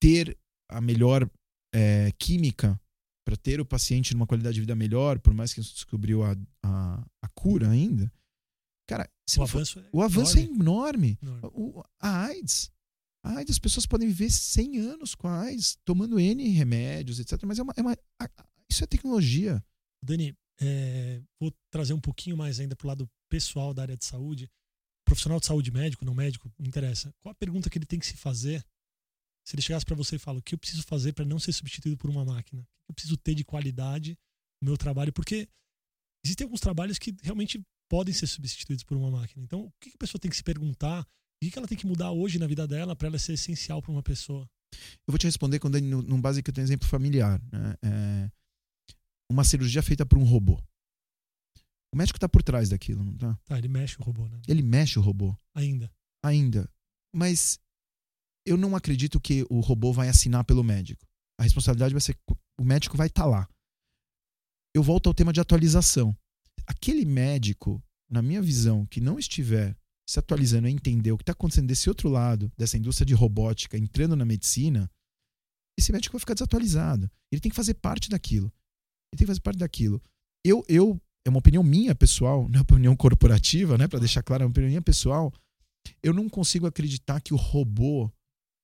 ter 0.00 0.36
a 0.70 0.80
melhor 0.80 1.28
é, 1.74 2.12
química 2.18 2.78
para 3.26 3.36
ter 3.36 3.60
o 3.60 3.64
paciente 3.64 4.12
numa 4.12 4.26
qualidade 4.26 4.54
de 4.54 4.60
vida 4.60 4.74
melhor, 4.74 5.18
por 5.18 5.32
mais 5.32 5.52
que 5.52 5.60
não 5.60 5.64
se 5.64 5.72
descobriu 5.72 6.22
a, 6.22 6.36
a, 6.62 7.06
a 7.22 7.28
cura 7.34 7.70
ainda, 7.70 8.12
cara, 8.86 9.08
o 9.38 9.42
avanço, 9.42 9.74
for, 9.74 9.84
é, 9.84 9.88
o 9.92 10.02
avanço 10.02 10.38
enorme. 10.38 11.18
é 11.22 11.24
enorme. 11.24 11.48
O, 11.54 11.82
a 12.00 12.26
AIDS, 12.26 12.70
a 13.24 13.38
AIDS, 13.38 13.54
as 13.54 13.58
pessoas 13.58 13.86
podem 13.86 14.06
viver 14.06 14.30
100 14.30 14.78
anos 14.80 15.14
com 15.14 15.26
AIDS, 15.26 15.78
tomando 15.82 16.20
N 16.20 16.46
remédios, 16.50 17.18
etc. 17.18 17.42
Mas 17.46 17.58
é 17.58 17.62
uma, 17.62 17.72
é 17.74 17.80
uma 17.80 17.96
isso 18.70 18.84
é 18.84 18.86
tecnologia. 18.86 19.64
Dani, 20.02 20.36
é, 20.60 21.22
vou 21.40 21.50
trazer 21.70 21.94
um 21.94 22.00
pouquinho 22.00 22.36
mais 22.36 22.60
ainda 22.60 22.76
para 22.76 22.84
o 22.84 22.88
lado 22.88 23.10
pessoal 23.30 23.72
da 23.72 23.80
área 23.80 23.96
de 23.96 24.04
saúde. 24.04 24.50
Profissional 25.06 25.40
de 25.40 25.46
saúde, 25.46 25.70
médico, 25.70 26.04
não 26.04 26.14
médico, 26.14 26.52
não 26.58 26.66
interessa. 26.66 27.14
Qual 27.20 27.32
a 27.32 27.34
pergunta 27.34 27.70
que 27.70 27.78
ele 27.78 27.86
tem 27.86 27.98
que 27.98 28.06
se 28.06 28.16
fazer 28.16 28.62
se 29.46 29.54
ele 29.54 29.62
chegasse 29.62 29.86
para 29.86 29.96
você 29.96 30.16
e 30.16 30.18
fala 30.18 30.38
o 30.38 30.42
que 30.42 30.54
eu 30.54 30.58
preciso 30.58 30.82
fazer 30.82 31.14
para 31.14 31.24
não 31.24 31.38
ser 31.38 31.52
substituído 31.52 31.96
por 31.96 32.10
uma 32.10 32.26
máquina? 32.26 32.60
O 32.60 32.64
que 32.64 32.90
eu 32.90 32.94
preciso 32.94 33.16
ter 33.16 33.34
de 33.34 33.44
qualidade 33.44 34.18
no 34.60 34.68
meu 34.68 34.76
trabalho? 34.76 35.12
Porque 35.14 35.48
existem 36.22 36.44
alguns 36.44 36.60
trabalhos 36.60 36.98
que 36.98 37.14
realmente 37.22 37.62
podem 37.88 38.12
ser 38.12 38.26
substituídos 38.26 38.84
por 38.84 38.98
uma 38.98 39.10
máquina. 39.10 39.42
Então, 39.42 39.64
o 39.64 39.72
que 39.80 39.90
a 39.94 39.98
pessoa 39.98 40.20
tem 40.20 40.30
que 40.30 40.36
se 40.36 40.44
perguntar? 40.44 41.06
O 41.48 41.50
que 41.50 41.58
ela 41.58 41.68
tem 41.68 41.78
que 41.78 41.86
mudar 41.86 42.10
hoje 42.10 42.38
na 42.38 42.46
vida 42.46 42.66
dela 42.66 42.94
para 42.94 43.08
ela 43.08 43.18
ser 43.18 43.34
essencial 43.34 43.82
para 43.82 43.92
uma 43.92 44.02
pessoa? 44.02 44.48
Eu 45.06 45.12
vou 45.12 45.18
te 45.18 45.26
responder 45.26 45.58
quando 45.58 45.80
num 45.80 46.20
base 46.20 46.42
que 46.42 46.50
eu 46.50 46.54
tenho 46.54 46.64
exemplo 46.64 46.88
familiar. 46.88 47.40
Né? 47.52 47.76
É 47.82 48.30
uma 49.30 49.44
cirurgia 49.44 49.82
feita 49.82 50.04
por 50.04 50.18
um 50.18 50.24
robô. 50.24 50.60
O 51.92 51.96
médico 51.96 52.16
está 52.16 52.28
por 52.28 52.42
trás 52.42 52.68
daquilo, 52.68 53.04
não 53.04 53.16
tá? 53.16 53.38
Tá, 53.44 53.58
ele 53.58 53.68
mexe 53.68 53.96
o 54.00 54.02
robô, 54.02 54.28
né? 54.28 54.40
Ele 54.48 54.62
mexe 54.62 54.98
o 54.98 55.02
robô. 55.02 55.36
Ainda. 55.54 55.90
Ainda. 56.24 56.68
Mas 57.14 57.58
eu 58.44 58.56
não 58.56 58.74
acredito 58.74 59.20
que 59.20 59.46
o 59.48 59.60
robô 59.60 59.92
vai 59.92 60.08
assinar 60.08 60.44
pelo 60.44 60.64
médico. 60.64 61.06
A 61.38 61.44
responsabilidade 61.44 61.94
vai 61.94 62.00
ser. 62.00 62.16
O 62.58 62.64
médico 62.64 62.96
vai 62.96 63.06
estar 63.06 63.22
tá 63.22 63.28
lá. 63.28 63.48
Eu 64.74 64.82
volto 64.82 65.06
ao 65.06 65.14
tema 65.14 65.32
de 65.32 65.40
atualização. 65.40 66.16
Aquele 66.66 67.04
médico, 67.04 67.82
na 68.10 68.20
minha 68.20 68.42
visão, 68.42 68.86
que 68.86 69.00
não 69.00 69.18
estiver 69.18 69.76
se 70.08 70.18
atualizando 70.18 70.68
e 70.68 70.72
entender 70.72 71.12
o 71.12 71.16
que 71.16 71.22
está 71.22 71.32
acontecendo 71.32 71.66
desse 71.66 71.88
outro 71.88 72.08
lado, 72.08 72.52
dessa 72.56 72.76
indústria 72.76 73.06
de 73.06 73.14
robótica 73.14 73.78
entrando 73.78 74.14
na 74.14 74.24
medicina, 74.24 74.90
esse 75.78 75.92
médico 75.92 76.12
vai 76.12 76.20
ficar 76.20 76.34
desatualizado. 76.34 77.10
Ele 77.32 77.40
tem 77.40 77.50
que 77.50 77.56
fazer 77.56 77.74
parte 77.74 78.08
daquilo. 78.08 78.46
Ele 79.12 79.18
tem 79.18 79.26
que 79.26 79.30
fazer 79.30 79.40
parte 79.40 79.58
daquilo. 79.58 80.02
Eu, 80.44 80.64
eu 80.68 81.00
é 81.26 81.30
uma 81.30 81.38
opinião 81.38 81.62
minha 81.62 81.94
pessoal, 81.94 82.42
não 82.48 82.56
é 82.56 82.58
uma 82.58 82.62
opinião 82.62 82.94
corporativa, 82.94 83.78
né? 83.78 83.88
Para 83.88 83.98
deixar 83.98 84.22
claro, 84.22 84.42
é 84.42 84.46
uma 84.46 84.50
opinião 84.50 84.68
minha 84.68 84.82
pessoal. 84.82 85.32
Eu 86.02 86.12
não 86.12 86.28
consigo 86.28 86.66
acreditar 86.66 87.20
que 87.20 87.32
o 87.32 87.36
robô 87.36 88.10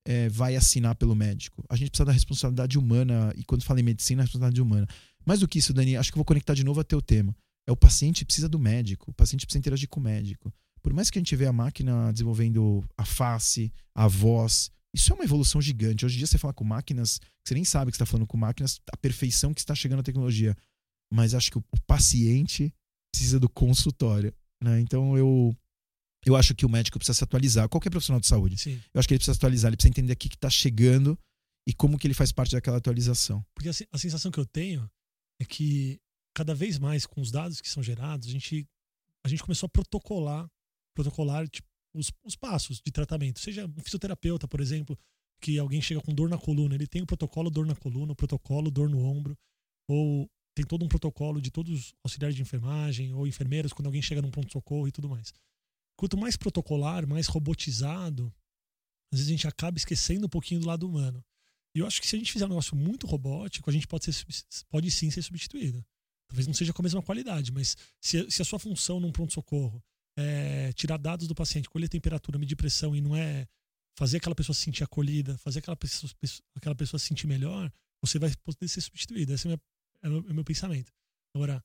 é, 0.06 0.28
vai 0.28 0.56
assinar 0.56 0.94
pelo 0.94 1.14
médico. 1.14 1.64
A 1.68 1.76
gente 1.76 1.90
precisa 1.90 2.04
da 2.04 2.12
responsabilidade 2.12 2.78
humana, 2.78 3.32
e 3.36 3.44
quando 3.44 3.64
fala 3.64 3.80
em 3.80 3.82
medicina, 3.82 4.22
a 4.22 4.24
responsabilidade 4.24 4.60
humana. 4.60 4.86
Mais 5.24 5.40
do 5.40 5.48
que 5.48 5.58
isso, 5.58 5.72
Dani, 5.72 5.96
acho 5.96 6.10
que 6.10 6.16
eu 6.16 6.20
vou 6.20 6.24
conectar 6.24 6.54
de 6.54 6.64
novo 6.64 6.80
a 6.80 6.84
teu 6.84 7.00
tema. 7.00 7.34
É 7.66 7.72
o 7.72 7.76
paciente 7.76 8.24
precisa 8.24 8.48
do 8.48 8.58
médico, 8.58 9.10
o 9.10 9.14
paciente 9.14 9.46
precisa 9.46 9.58
interagir 9.58 9.88
com 9.88 10.00
o 10.00 10.02
médico. 10.02 10.52
Por 10.82 10.92
mais 10.92 11.10
que 11.10 11.18
a 11.18 11.20
gente 11.20 11.36
vê 11.36 11.46
a 11.46 11.52
máquina 11.52 12.12
desenvolvendo 12.12 12.84
a 12.96 13.04
face, 13.04 13.72
a 13.94 14.06
voz, 14.08 14.70
isso 14.94 15.12
é 15.12 15.14
uma 15.14 15.24
evolução 15.24 15.60
gigante. 15.60 16.04
Hoje 16.04 16.16
em 16.16 16.18
dia 16.18 16.26
você 16.26 16.38
fala 16.38 16.52
com 16.52 16.64
máquinas, 16.64 17.20
você 17.44 17.54
nem 17.54 17.64
sabe 17.64 17.90
que 17.90 17.96
está 17.96 18.06
falando 18.06 18.26
com 18.26 18.36
máquinas, 18.36 18.80
a 18.92 18.96
perfeição 18.96 19.54
que 19.54 19.60
está 19.60 19.74
chegando 19.74 20.00
a 20.00 20.04
tecnologia. 20.04 20.56
Mas 21.12 21.34
acho 21.34 21.50
que 21.50 21.58
o 21.58 21.64
paciente 21.86 22.72
precisa 23.12 23.38
do 23.38 23.48
consultório. 23.48 24.34
Né? 24.62 24.80
Então 24.80 25.16
eu 25.16 25.54
eu 26.26 26.36
acho 26.36 26.54
que 26.54 26.66
o 26.66 26.68
médico 26.68 26.98
precisa 26.98 27.16
se 27.16 27.24
atualizar. 27.24 27.68
Qualquer 27.68 27.90
profissional 27.90 28.20
de 28.20 28.26
saúde. 28.26 28.58
Sim. 28.58 28.80
Eu 28.92 28.98
acho 28.98 29.08
que 29.08 29.14
ele 29.14 29.18
precisa 29.18 29.34
se 29.34 29.38
atualizar, 29.38 29.70
ele 29.70 29.76
precisa 29.76 29.90
entender 29.90 30.12
o 30.12 30.16
que 30.16 30.28
está 30.28 30.50
chegando 30.50 31.18
e 31.66 31.72
como 31.72 31.98
que 31.98 32.06
ele 32.06 32.14
faz 32.14 32.30
parte 32.32 32.52
daquela 32.52 32.76
atualização. 32.76 33.44
Porque 33.54 33.68
a, 33.68 33.72
a, 33.92 33.98
sensação 33.98 34.30
que 34.30 34.38
eu 34.38 34.44
tenho 34.44 34.90
é 35.40 35.44
que 35.44 35.98
cada 36.34 36.54
vez 36.54 36.78
mais 36.78 37.06
com 37.06 37.20
os 37.20 37.30
dados 37.30 37.60
que 37.60 37.68
são 37.68 37.82
gerados, 37.82 38.28
a 38.28 38.30
gente, 38.30 38.66
a 39.24 39.28
gente 39.28 39.42
começou 39.42 39.66
a 39.66 39.70
protocolar, 39.70 40.48
protocolar 41.02 41.48
tipo, 41.48 41.68
os, 41.94 42.12
os 42.24 42.36
passos 42.36 42.80
de 42.80 42.92
tratamento. 42.92 43.40
Seja 43.40 43.66
um 43.66 43.82
fisioterapeuta, 43.82 44.46
por 44.46 44.60
exemplo, 44.60 44.98
que 45.40 45.58
alguém 45.58 45.80
chega 45.80 46.00
com 46.00 46.14
dor 46.14 46.28
na 46.28 46.38
coluna, 46.38 46.74
ele 46.74 46.86
tem 46.86 47.02
o 47.02 47.06
protocolo 47.06 47.50
dor 47.50 47.66
na 47.66 47.74
coluna, 47.74 48.12
o 48.12 48.16
protocolo 48.16 48.70
dor 48.70 48.88
no 48.88 49.00
ombro, 49.00 49.36
ou 49.88 50.30
tem 50.54 50.64
todo 50.64 50.84
um 50.84 50.88
protocolo 50.88 51.40
de 51.40 51.50
todos 51.50 51.72
os 51.72 51.94
auxiliares 52.04 52.36
de 52.36 52.42
enfermagem 52.42 53.14
ou 53.14 53.26
enfermeiros 53.26 53.72
quando 53.72 53.86
alguém 53.86 54.02
chega 54.02 54.20
num 54.20 54.30
pronto-socorro 54.30 54.86
e 54.86 54.92
tudo 54.92 55.08
mais. 55.08 55.32
Quanto 55.96 56.16
mais 56.16 56.36
protocolar, 56.36 57.06
mais 57.06 57.26
robotizado, 57.26 58.32
às 59.12 59.18
vezes 59.18 59.28
a 59.28 59.32
gente 59.32 59.48
acaba 59.48 59.76
esquecendo 59.76 60.26
um 60.26 60.28
pouquinho 60.28 60.60
do 60.60 60.66
lado 60.66 60.86
humano. 60.86 61.24
E 61.74 61.78
eu 61.78 61.86
acho 61.86 62.00
que 62.00 62.06
se 62.06 62.16
a 62.16 62.18
gente 62.18 62.32
fizer 62.32 62.46
um 62.46 62.48
negócio 62.48 62.76
muito 62.76 63.06
robótico, 63.06 63.70
a 63.70 63.72
gente 63.72 63.86
pode, 63.86 64.12
ser, 64.12 64.26
pode 64.68 64.90
sim 64.90 65.10
ser 65.10 65.22
substituído. 65.22 65.84
Talvez 66.28 66.46
não 66.46 66.54
seja 66.54 66.72
com 66.72 66.82
a 66.82 66.84
mesma 66.84 67.02
qualidade, 67.02 67.52
mas 67.52 67.76
se, 68.00 68.30
se 68.30 68.42
a 68.42 68.44
sua 68.44 68.58
função 68.58 69.00
num 69.00 69.12
pronto-socorro 69.12 69.82
é 70.16 70.72
tirar 70.72 70.96
dados 70.96 71.26
do 71.26 71.34
paciente, 71.34 71.68
colher 71.68 71.88
temperatura, 71.88 72.38
medir 72.38 72.56
pressão 72.56 72.94
e 72.94 73.00
não 73.00 73.16
é 73.16 73.46
fazer 73.96 74.18
aquela 74.18 74.34
pessoa 74.34 74.54
se 74.54 74.62
sentir 74.62 74.84
acolhida, 74.84 75.36
fazer 75.38 75.58
aquela 75.58 75.76
pessoa, 75.76 76.10
aquela 76.54 76.74
pessoa 76.74 76.98
se 76.98 77.06
sentir 77.06 77.26
melhor, 77.26 77.70
você 78.00 78.18
vai 78.18 78.32
poder 78.42 78.68
ser 78.68 78.80
substituído. 78.80 79.32
Esse 79.32 79.48
é, 79.48 79.58
é 80.02 80.08
o 80.08 80.12
meu, 80.12 80.24
é 80.28 80.30
o 80.30 80.34
meu 80.34 80.44
pensamento. 80.44 80.92
Agora, 81.34 81.62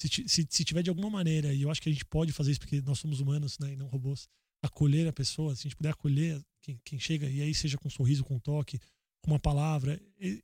se, 0.00 0.08
se, 0.28 0.46
se, 0.48 0.64
tiver 0.64 0.82
de 0.82 0.90
alguma 0.90 1.08
maneira, 1.08 1.52
e 1.54 1.62
eu 1.62 1.70
acho 1.70 1.80
que 1.80 1.88
a 1.88 1.92
gente 1.92 2.04
pode 2.04 2.32
fazer 2.32 2.50
isso 2.50 2.60
porque 2.60 2.80
nós 2.82 2.98
somos 2.98 3.20
humanos 3.20 3.58
né, 3.58 3.72
e 3.72 3.76
não 3.76 3.86
robôs, 3.86 4.28
acolher 4.62 5.08
a 5.08 5.12
pessoa, 5.12 5.54
se 5.54 5.60
a 5.60 5.64
gente 5.64 5.76
puder 5.76 5.90
acolher 5.90 6.42
quem, 6.60 6.80
quem 6.84 6.98
chega, 6.98 7.28
e 7.28 7.40
aí 7.40 7.54
seja 7.54 7.78
com 7.78 7.88
um 7.88 7.90
sorriso, 7.90 8.24
com 8.24 8.36
um 8.36 8.40
toque, 8.40 8.78
com 9.22 9.30
uma 9.30 9.38
palavra, 9.38 10.00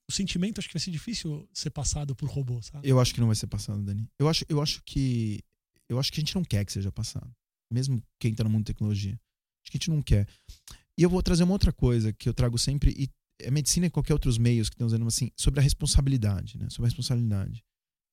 o 0.09 0.12
sentimento 0.12 0.59
acho 0.59 0.69
que 0.69 0.75
vai 0.75 0.81
ser 0.81 0.91
difícil 0.91 1.49
ser 1.53 1.71
passado 1.71 2.15
por 2.17 2.29
robô, 2.29 2.61
sabe? 2.62 2.88
Eu 2.88 2.99
acho 2.99 3.15
que 3.15 3.21
não 3.21 3.29
vai 3.29 3.37
ser 3.37 3.47
passado, 3.47 3.83
Dani. 3.83 4.09
Eu 4.19 4.29
acho, 4.29 4.45
eu 4.49 4.61
acho 4.61 4.83
que 4.85 5.41
eu 5.88 5.99
acho 5.99 6.11
que 6.11 6.21
a 6.21 6.23
gente 6.23 6.35
não 6.35 6.45
quer 6.45 6.65
que 6.65 6.73
seja 6.73 6.91
passado, 6.91 7.31
mesmo 7.73 8.03
quem 8.19 8.33
está 8.33 8.45
no 8.45 8.51
mundo 8.51 8.63
de 8.63 8.73
tecnologia. 8.73 9.13
Acho 9.63 9.71
que 9.71 9.77
a 9.77 9.79
gente 9.79 9.91
não 9.91 10.03
quer. 10.03 10.27
E 10.99 11.03
eu 11.03 11.11
vou 11.11 11.23
trazer 11.23 11.45
uma 11.45 11.53
outra 11.53 11.73
coisa 11.73 12.13
que 12.13 12.29
eu 12.29 12.35
trago 12.35 12.59
sempre 12.59 12.95
e 12.97 13.09
a 13.47 13.51
medicina 13.51 13.87
e 13.87 13.91
qualquer 13.91 14.13
outros 14.13 14.39
meios 14.39 14.69
que 14.69 14.75
estão 14.75 14.87
dizendo 14.87 15.07
assim 15.07 15.31
sobre 15.37 15.61
a 15.61 15.63
responsabilidade, 15.63 16.59
né? 16.59 16.69
Sobre 16.71 16.87
a 16.87 16.89
responsabilidade. 16.89 17.65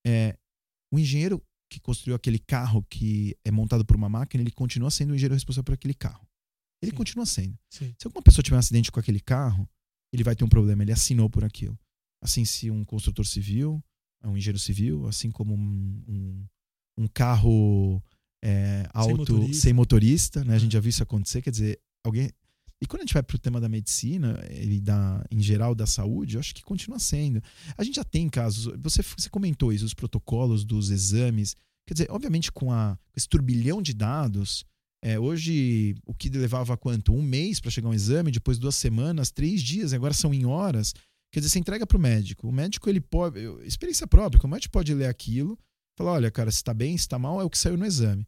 É, 0.06 0.38
o 0.91 0.98
engenheiro 0.98 1.43
que 1.69 1.80
construiu 1.80 2.15
aquele 2.15 2.39
carro 2.39 2.84
que 2.89 3.38
é 3.43 3.52
montado 3.52 3.86
por 3.86 3.95
uma 3.95 4.10
máquina, 4.10 4.41
ele 4.41 4.52
continua 4.52 4.89
sendo 4.89 5.12
o 5.12 5.15
engenheiro 5.15 5.36
responsável 5.36 5.65
por 5.65 5.74
aquele 5.74 5.93
carro. 5.93 6.28
Ele 6.82 6.91
Sim. 6.91 6.98
continua 6.98 7.26
sendo. 7.26 7.60
Sim. 7.69 7.93
Se 8.00 8.08
alguma 8.08 8.24
pessoa 8.24 8.41
tiver 8.41 8.56
um 8.56 8.60
acidente 8.60 8.91
com 8.91 9.00
aquele 9.00 9.19
carro, 9.19 9.69
ele 10.12 10.24
vai 10.24 10.36
ter 10.36 10.43
um 10.43 10.50
problema, 10.50 10.82
ele 10.82 10.91
assinou 10.91 11.30
por 11.30 11.43
aquilo. 11.43 11.78
Assim, 12.24 12.43
se 12.43 12.72
um 12.72 12.84
construtor 12.84 13.26
civil, 13.26 13.84
um 14.24 14.36
engenheiro 14.36 14.60
civil, 14.60 15.08
assim 15.08 15.30
como 15.30 15.54
um, 15.54 16.04
um, 16.08 16.48
um 16.98 17.08
carro 17.08 18.04
é, 18.43 18.88
alto, 18.93 19.10
sem 19.10 19.17
motorista, 19.17 19.62
sem 19.62 19.73
motorista 19.73 20.43
né? 20.43 20.56
A 20.56 20.60
gente 20.60 20.73
já 20.73 20.80
viu 20.80 20.89
isso 20.89 21.04
acontecer, 21.04 21.41
quer 21.41 21.52
dizer, 21.52 21.80
alguém 22.04 22.32
e 22.82 22.86
quando 22.86 23.02
a 23.02 23.04
gente 23.04 23.13
vai 23.13 23.23
para 23.23 23.36
o 23.36 23.39
tema 23.39 23.60
da 23.60 23.67
medicina 23.67 24.39
e 24.49 24.80
da, 24.80 25.25
em 25.30 25.41
geral 25.41 25.75
da 25.75 25.86
saúde, 25.86 26.36
eu 26.36 26.39
acho 26.39 26.56
que 26.56 26.63
continua 26.63 26.97
sendo. 26.97 27.43
A 27.78 27.84
gente 27.84 27.95
já 27.95 28.06
tem 28.06 28.30
casos, 28.30 28.73
você, 28.82 29.02
você 29.02 29.30
comentou 29.30 29.73
isso, 29.73 29.84
os 29.84 29.93
protocolos 29.93 30.63
dos 30.63 30.89
exames. 30.89 31.56
Quer 31.86 31.93
dizer, 31.93 32.08
obviamente, 32.10 32.52
com, 32.52 32.71
a, 32.71 32.95
com 32.95 33.17
esse 33.17 33.28
turbilhão 33.28 33.82
de 33.82 33.93
dados, 33.93 34.63
é, 35.04 35.19
hoje 35.19 35.95
o 36.06 36.13
que 36.13 36.30
levava 36.30 36.78
quanto? 36.78 37.13
Um 37.13 37.21
mês 37.21 37.60
para 37.60 37.69
chegar 37.69 37.89
um 37.89 37.93
exame, 37.93 38.32
depois 38.32 38.58
duas 38.58 38.75
semanas, 38.75 39.30
três 39.30 39.62
dias, 39.62 39.91
agora 39.91 40.13
são 40.13 40.34
em 40.34 40.45
horas. 40.45 40.93
Quer 41.34 41.41
dizer, 41.41 41.49
você 41.49 41.60
entrega 41.60 41.86
para 41.86 41.97
o 41.97 42.02
médico. 42.02 42.47
O 42.47 42.52
médico, 42.52 42.89
ele 42.89 43.02
pode. 43.02 43.39
Experiência 43.65 44.08
própria, 44.08 44.39
o 44.41 44.47
médico 44.49 44.71
pode 44.71 44.93
ler 44.93 45.08
aquilo, 45.08 45.60
falar: 45.99 46.13
olha, 46.13 46.31
cara, 46.31 46.49
se 46.49 46.57
está 46.57 46.73
bem, 46.73 46.97
se 46.97 47.03
está 47.03 47.19
mal, 47.19 47.41
é 47.41 47.43
o 47.43 47.49
que 47.49 47.57
saiu 47.57 47.77
no 47.77 47.85
exame. 47.85 48.25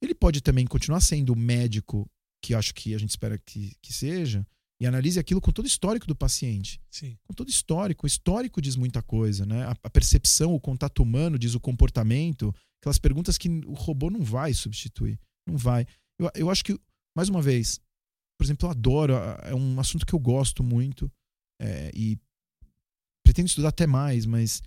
Ele 0.00 0.14
pode 0.14 0.40
também 0.40 0.66
continuar 0.66 1.00
sendo 1.00 1.32
o 1.32 1.36
médico, 1.36 2.08
que 2.42 2.54
acho 2.54 2.74
que 2.74 2.94
a 2.94 2.98
gente 2.98 3.10
espera 3.10 3.36
que, 3.38 3.74
que 3.82 3.92
seja, 3.92 4.46
e 4.80 4.86
analise 4.86 5.18
aquilo 5.18 5.40
com 5.40 5.50
todo 5.50 5.64
o 5.64 5.68
histórico 5.68 6.06
do 6.06 6.14
paciente. 6.14 6.80
Sim. 6.88 7.18
Com 7.26 7.34
todo 7.34 7.48
o 7.48 7.50
histórico. 7.50 8.04
O 8.04 8.06
histórico 8.06 8.62
diz 8.62 8.76
muita 8.76 9.02
coisa, 9.02 9.44
né? 9.44 9.64
A, 9.64 9.76
a, 9.82 9.90
percepção, 9.90 10.54
o 10.54 10.60
contato 10.60 11.02
humano 11.02 11.38
diz 11.38 11.54
o 11.54 11.60
comportamento, 11.60 12.54
aquelas 12.80 12.98
perguntas 12.98 13.36
que 13.36 13.48
o 13.66 13.72
robô 13.72 14.08
não 14.08 14.20
vai 14.20 14.54
substituir. 14.54 15.18
Não 15.46 15.56
vai. 15.56 15.84
Eu, 16.18 16.30
eu 16.34 16.50
acho 16.50 16.64
que, 16.64 16.78
mais 17.16 17.28
uma 17.28 17.42
vez, 17.42 17.80
por 18.38 18.44
exemplo, 18.44 18.68
eu 18.68 18.70
adoro, 18.70 19.14
é 19.42 19.54
um 19.54 19.80
assunto 19.80 20.06
que 20.06 20.14
eu 20.14 20.18
gosto 20.20 20.62
muito 20.62 21.10
é, 21.60 21.90
e 21.92 22.16
pretendo 23.24 23.48
estudar 23.48 23.70
até 23.70 23.86
mais, 23.86 24.24
mas 24.24 24.62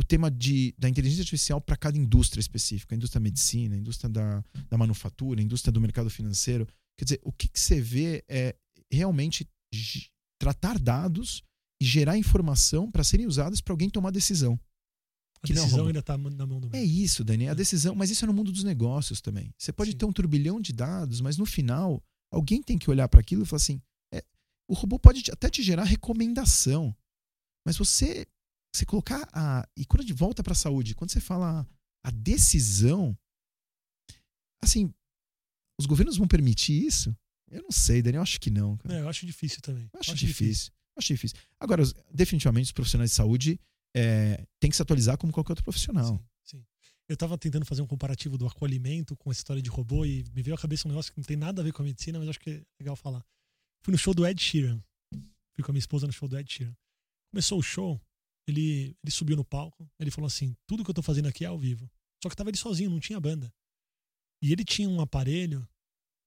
o 0.00 0.02
tema 0.02 0.30
de, 0.30 0.74
da 0.78 0.88
inteligência 0.88 1.20
artificial 1.20 1.60
para 1.60 1.76
cada 1.76 1.98
indústria 1.98 2.40
específica, 2.40 2.94
a 2.94 2.96
indústria 2.96 3.20
da 3.20 3.22
medicina, 3.22 3.74
a 3.74 3.78
indústria 3.78 4.08
da, 4.08 4.42
da 4.70 4.78
manufatura, 4.78 5.40
a 5.40 5.44
indústria 5.44 5.70
do 5.70 5.80
mercado 5.80 6.08
financeiro. 6.08 6.66
Quer 6.98 7.04
dizer, 7.04 7.20
o 7.22 7.30
que, 7.30 7.46
que 7.46 7.60
você 7.60 7.82
vê 7.82 8.24
é 8.26 8.56
realmente 8.90 9.46
tratar 10.40 10.78
dados 10.78 11.42
e 11.82 11.84
gerar 11.84 12.16
informação 12.16 12.90
para 12.90 13.04
serem 13.04 13.26
usadas 13.26 13.60
para 13.60 13.74
alguém 13.74 13.90
tomar 13.90 14.10
decisão. 14.10 14.58
A 15.42 15.46
que 15.46 15.52
decisão 15.52 15.80
não, 15.80 15.86
ainda 15.88 16.00
está 16.00 16.16
na 16.16 16.46
mão 16.46 16.60
do 16.60 16.70
médico. 16.70 16.76
É 16.76 16.82
isso, 16.82 17.22
Dani. 17.22 17.48
A 17.48 17.52
é. 17.52 17.54
decisão, 17.54 17.94
mas 17.94 18.10
isso 18.10 18.24
é 18.24 18.26
no 18.26 18.32
mundo 18.32 18.50
dos 18.50 18.64
negócios 18.64 19.20
também. 19.20 19.52
Você 19.58 19.70
pode 19.70 19.90
Sim. 19.90 19.98
ter 19.98 20.04
um 20.06 20.12
turbilhão 20.12 20.60
de 20.62 20.72
dados, 20.72 21.20
mas 21.20 21.36
no 21.36 21.44
final, 21.44 22.02
alguém 22.32 22.62
tem 22.62 22.78
que 22.78 22.90
olhar 22.90 23.08
para 23.08 23.20
aquilo 23.20 23.42
e 23.42 23.46
falar 23.46 23.58
assim: 23.58 23.82
é, 24.14 24.24
o 24.66 24.72
robô 24.72 24.98
pode 24.98 25.30
até 25.30 25.50
te 25.50 25.62
gerar 25.62 25.84
recomendação, 25.84 26.96
mas 27.66 27.76
você 27.76 28.26
você 28.74 28.84
colocar 28.84 29.28
a. 29.32 29.68
E 29.76 29.84
quando 29.84 30.00
a 30.00 30.06
gente 30.06 30.16
volta 30.16 30.42
para 30.42 30.52
a 30.52 30.56
saúde, 30.56 30.94
quando 30.94 31.10
você 31.10 31.20
fala 31.20 31.66
a 32.04 32.10
decisão, 32.10 33.16
assim, 34.62 34.92
os 35.78 35.86
governos 35.86 36.16
vão 36.16 36.28
permitir 36.28 36.86
isso? 36.86 37.14
Eu 37.50 37.62
não 37.62 37.72
sei, 37.72 38.00
Daniel, 38.00 38.20
eu 38.20 38.22
acho 38.22 38.40
que 38.40 38.50
não. 38.50 38.78
É, 38.88 39.00
eu 39.00 39.08
acho 39.08 39.26
difícil 39.26 39.60
também. 39.60 39.88
Eu 39.92 40.00
acho, 40.00 40.12
acho 40.12 40.20
difícil. 40.20 40.46
difícil. 40.46 40.72
Acho 40.96 41.08
difícil. 41.08 41.38
Agora, 41.58 41.82
definitivamente, 42.12 42.66
os 42.66 42.72
profissionais 42.72 43.10
de 43.10 43.16
saúde 43.16 43.58
é, 43.94 44.46
têm 44.60 44.70
que 44.70 44.76
se 44.76 44.82
atualizar 44.82 45.18
como 45.18 45.32
qualquer 45.32 45.52
outro 45.52 45.64
profissional. 45.64 46.22
Sim, 46.44 46.58
sim. 46.58 46.64
Eu 47.08 47.14
estava 47.14 47.36
tentando 47.36 47.66
fazer 47.66 47.82
um 47.82 47.86
comparativo 47.86 48.38
do 48.38 48.46
acolhimento 48.46 49.16
com 49.16 49.30
essa 49.30 49.40
história 49.40 49.60
de 49.60 49.68
robô 49.68 50.04
e 50.04 50.24
me 50.32 50.42
veio 50.42 50.54
à 50.54 50.58
cabeça 50.58 50.86
um 50.86 50.90
negócio 50.90 51.12
que 51.12 51.18
não 51.18 51.24
tem 51.24 51.36
nada 51.36 51.60
a 51.60 51.64
ver 51.64 51.72
com 51.72 51.82
a 51.82 51.84
medicina, 51.84 52.18
mas 52.18 52.28
acho 52.28 52.40
que 52.40 52.50
é 52.50 52.62
legal 52.78 52.94
falar. 52.94 53.24
Fui 53.82 53.90
no 53.90 53.98
show 53.98 54.14
do 54.14 54.26
Ed 54.26 54.40
Sheeran. 54.40 54.80
Fui 55.54 55.64
com 55.64 55.72
a 55.72 55.74
minha 55.74 55.80
esposa 55.80 56.06
no 56.06 56.12
show 56.12 56.28
do 56.28 56.38
Ed 56.38 56.52
Sheeran. 56.52 56.74
Começou 57.32 57.58
o 57.58 57.62
show, 57.62 58.00
ele, 58.46 58.96
ele 59.02 59.10
subiu 59.10 59.36
no 59.36 59.44
palco, 59.44 59.88
ele 59.98 60.10
falou 60.10 60.26
assim: 60.26 60.54
tudo 60.66 60.84
que 60.84 60.90
eu 60.90 60.94
tô 60.94 61.02
fazendo 61.02 61.28
aqui 61.28 61.44
é 61.44 61.48
ao 61.48 61.58
vivo. 61.58 61.90
Só 62.22 62.28
que 62.28 62.36
tava 62.36 62.50
ele 62.50 62.58
sozinho, 62.58 62.90
não 62.90 63.00
tinha 63.00 63.20
banda. 63.20 63.52
E 64.42 64.52
ele 64.52 64.64
tinha 64.64 64.88
um 64.88 65.00
aparelho 65.00 65.66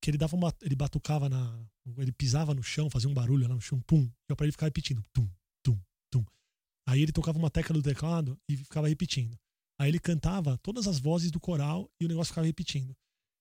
que 0.02 0.10
ele 0.10 0.18
dava 0.18 0.36
uma. 0.36 0.54
Ele 0.62 0.74
batucava 0.74 1.28
na. 1.28 1.66
Ele 1.98 2.12
pisava 2.12 2.54
no 2.54 2.62
chão, 2.62 2.90
fazia 2.90 3.08
um 3.08 3.14
barulho 3.14 3.46
lá 3.46 3.54
no 3.54 3.60
chão, 3.60 3.80
pum. 3.80 4.02
E 4.02 4.30
o 4.30 4.32
aparelho 4.32 4.52
ficava 4.52 4.68
repetindo, 4.68 5.02
tum, 5.12 5.28
tum, 5.62 5.78
tum. 6.10 6.24
Aí 6.86 7.02
ele 7.02 7.12
tocava 7.12 7.38
uma 7.38 7.50
tecla 7.50 7.74
do 7.74 7.82
teclado 7.82 8.38
e 8.48 8.56
ficava 8.56 8.88
repetindo. 8.88 9.38
Aí 9.78 9.88
ele 9.88 9.98
cantava 9.98 10.56
todas 10.58 10.86
as 10.86 10.98
vozes 10.98 11.30
do 11.30 11.40
coral 11.40 11.90
e 12.00 12.04
o 12.04 12.08
negócio 12.08 12.32
ficava 12.32 12.46
repetindo. 12.46 12.96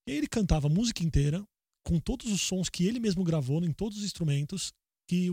E 0.08 0.12
aí 0.12 0.18
ele 0.18 0.28
cantava 0.28 0.68
a 0.68 0.70
música 0.70 1.04
inteira, 1.04 1.46
com 1.86 2.00
todos 2.00 2.32
os 2.32 2.42
sons 2.42 2.70
que 2.70 2.86
ele 2.86 3.00
mesmo 3.00 3.24
gravou 3.24 3.64
em 3.64 3.72
todos 3.72 4.00
os 4.00 4.04
instrumentos, 4.04 4.74
que, 5.08 5.30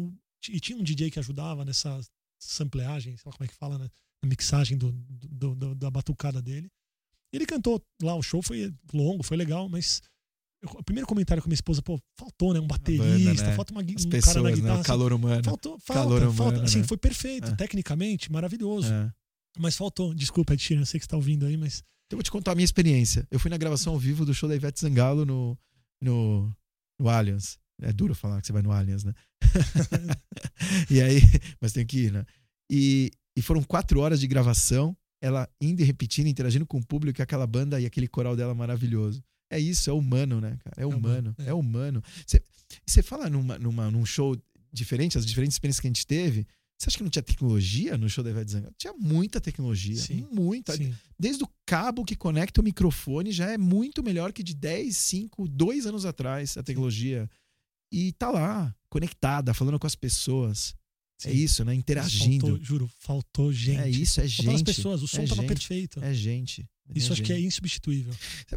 e 0.48 0.61
tinha 0.61 0.79
um 0.79 0.83
DJ 0.83 1.11
que 1.11 1.18
ajudava 1.18 1.64
nessa 1.64 2.00
sampleagem, 2.40 3.16
sei 3.16 3.22
lá 3.26 3.33
como 3.37 3.44
é 3.44 3.48
que 3.48 3.55
fala, 3.55 3.79
né? 3.79 3.88
A 4.22 4.26
mixagem 4.26 4.76
do, 4.76 4.92
do, 4.92 5.55
do, 5.55 5.74
da 5.74 5.90
batucada 5.90 6.42
dele. 6.42 6.70
Ele 7.33 7.46
cantou 7.46 7.83
lá, 8.03 8.14
o 8.14 8.22
show 8.22 8.42
foi 8.42 8.74
longo, 8.92 9.22
foi 9.22 9.37
legal, 9.37 9.68
mas 9.68 10.03
o 10.62 10.83
primeiro 10.83 11.07
comentário 11.07 11.42
com 11.42 11.48
minha 11.48 11.55
esposa, 11.55 11.81
pô, 11.81 11.98
faltou, 12.18 12.53
né? 12.53 12.61
Um 12.61 12.66
baterista, 12.66 13.07
banda, 13.07 13.42
né? 13.42 13.55
falta 13.55 13.72
uma, 13.72 13.81
As 13.81 14.05
um 14.05 14.11
pessoas, 14.11 14.35
cara 14.35 14.42
na 14.42 14.55
guitarra. 14.55 14.74
Né? 14.74 14.81
O 14.81 14.85
calor 14.85 15.12
humano. 15.12 15.44
Faltou, 15.44 15.79
falta, 15.79 16.03
calor 16.03 16.22
humano, 16.22 16.35
falta. 16.35 16.62
Assim, 16.64 16.81
né? 16.81 16.85
foi 16.85 16.96
perfeito, 16.96 17.50
é. 17.50 17.57
tecnicamente, 17.57 18.31
maravilhoso. 18.31 18.92
É. 18.92 19.12
Mas 19.59 19.76
faltou. 19.76 20.14
Desculpa, 20.14 20.53
Ed 20.53 20.74
eu 20.74 20.87
sei 20.87 21.00
que 21.00 21.05
você 21.05 21.11
tá 21.11 21.16
ouvindo 21.16 21.46
aí, 21.46 21.57
mas. 21.57 21.83
Então 22.07 22.16
eu 22.16 22.18
vou 22.18 22.22
te 22.22 22.31
contar 22.31 22.53
a 22.53 22.55
minha 22.55 22.64
experiência. 22.64 23.26
Eu 23.31 23.38
fui 23.38 23.50
na 23.50 23.57
gravação 23.57 23.94
ao 23.94 23.98
vivo 23.98 24.26
do 24.26 24.35
show 24.35 24.48
da 24.48 24.55
Ivete 24.55 24.81
Zangalo 24.81 25.24
no, 25.24 25.57
no, 26.00 26.53
no 26.98 27.09
Allianz. 27.09 27.59
É 27.81 27.92
duro 27.92 28.14
falar 28.14 28.40
que 28.40 28.46
você 28.46 28.53
vai 28.53 28.62
no 28.62 28.72
Allianz, 28.72 29.05
né? 29.05 29.14
e 30.90 31.00
aí, 31.00 31.20
mas 31.61 31.72
tem 31.72 31.85
que 31.87 32.07
ir, 32.07 32.12
né? 32.12 32.24
E, 32.70 33.11
e 33.37 33.42
foram 33.42 33.62
quatro 33.62 34.00
horas 34.00 34.20
de 34.20 34.26
gravação, 34.26 34.96
ela 35.20 35.48
indo 35.61 35.81
e 35.81 35.85
repetindo, 35.85 36.26
interagindo 36.26 36.66
com 36.66 36.79
o 36.79 36.85
público, 36.85 37.20
aquela 37.22 37.46
banda 37.46 37.81
e 37.81 37.87
aquele 37.87 38.09
coral 38.09 38.37
dela 38.37 38.55
maravilhoso. 38.55 39.22
É 39.50 39.59
isso, 39.59 39.90
é 39.90 39.92
humano, 39.92 40.40
né, 40.40 40.57
cara? 40.62 40.76
É, 40.79 40.83
é 40.83 40.87
humano, 40.87 41.35
é, 41.38 41.48
é 41.48 41.55
humano. 41.55 42.03
Você 42.87 43.03
fala 43.03 43.29
numa, 43.29 43.59
numa, 43.59 43.90
num 43.90 44.07
show 44.07 44.37
diferente, 44.72 45.18
as 45.18 45.26
diferentes 45.26 45.57
experiências 45.57 45.81
que 45.81 45.87
a 45.88 45.90
gente 45.90 46.07
teve, 46.07 46.46
você 46.81 46.88
acha 46.88 46.96
que 46.96 47.03
não 47.03 47.11
tinha 47.11 47.22
tecnologia 47.22 47.98
no 47.98 48.09
show 48.09 48.24
da 48.24 48.31
Ivete 48.31 48.53
Zangalo? 48.53 48.74
Tinha 48.79 48.94
muita 48.94 49.38
tecnologia. 49.38 49.96
Sim, 49.96 50.26
muita. 50.33 50.74
Sim. 50.74 50.94
Desde 51.18 51.44
o 51.44 51.48
cabo 51.66 52.07
que 52.07 52.16
conecta 52.16 52.62
o 52.62 52.64
microfone 52.64 53.33
já 53.33 53.50
é 53.50 53.59
muito 53.59 54.03
melhor 54.03 54.33
que 54.33 54.42
de 54.42 54.55
10, 54.55 54.96
5, 54.96 55.46
2 55.46 55.85
anos 55.85 56.07
atrás 56.07 56.57
a 56.57 56.62
tecnologia. 56.62 57.29
E 57.92 58.12
tá 58.12 58.31
lá, 58.31 58.74
conectada, 58.90 59.55
falando 59.55 59.79
com 59.79 59.87
as 59.87 59.94
pessoas. 59.94 60.74
É 61.22 61.22
Sim. 61.22 61.31
É 61.31 61.33
isso, 61.33 61.64
né? 61.64 61.74
Interagindo. 61.74 62.46
Faltou, 62.46 62.64
juro, 62.64 62.90
faltou 62.98 63.53
gente. 63.53 63.81
É 63.81 63.88
isso, 63.88 64.20
é 64.20 64.26
gente. 64.26 64.48
As 64.48 64.62
pessoas, 64.62 65.03
o 65.03 65.09
som 65.09 65.22
é 65.22 65.26
tava 65.26 65.44
perfeito. 65.44 66.03
É 66.03 66.12
gente. 66.12 66.68
É 66.88 66.98
isso 66.98 67.12
acho 67.12 67.22
que 67.22 67.33
é 67.33 67.38
insubstituível. 67.40 68.12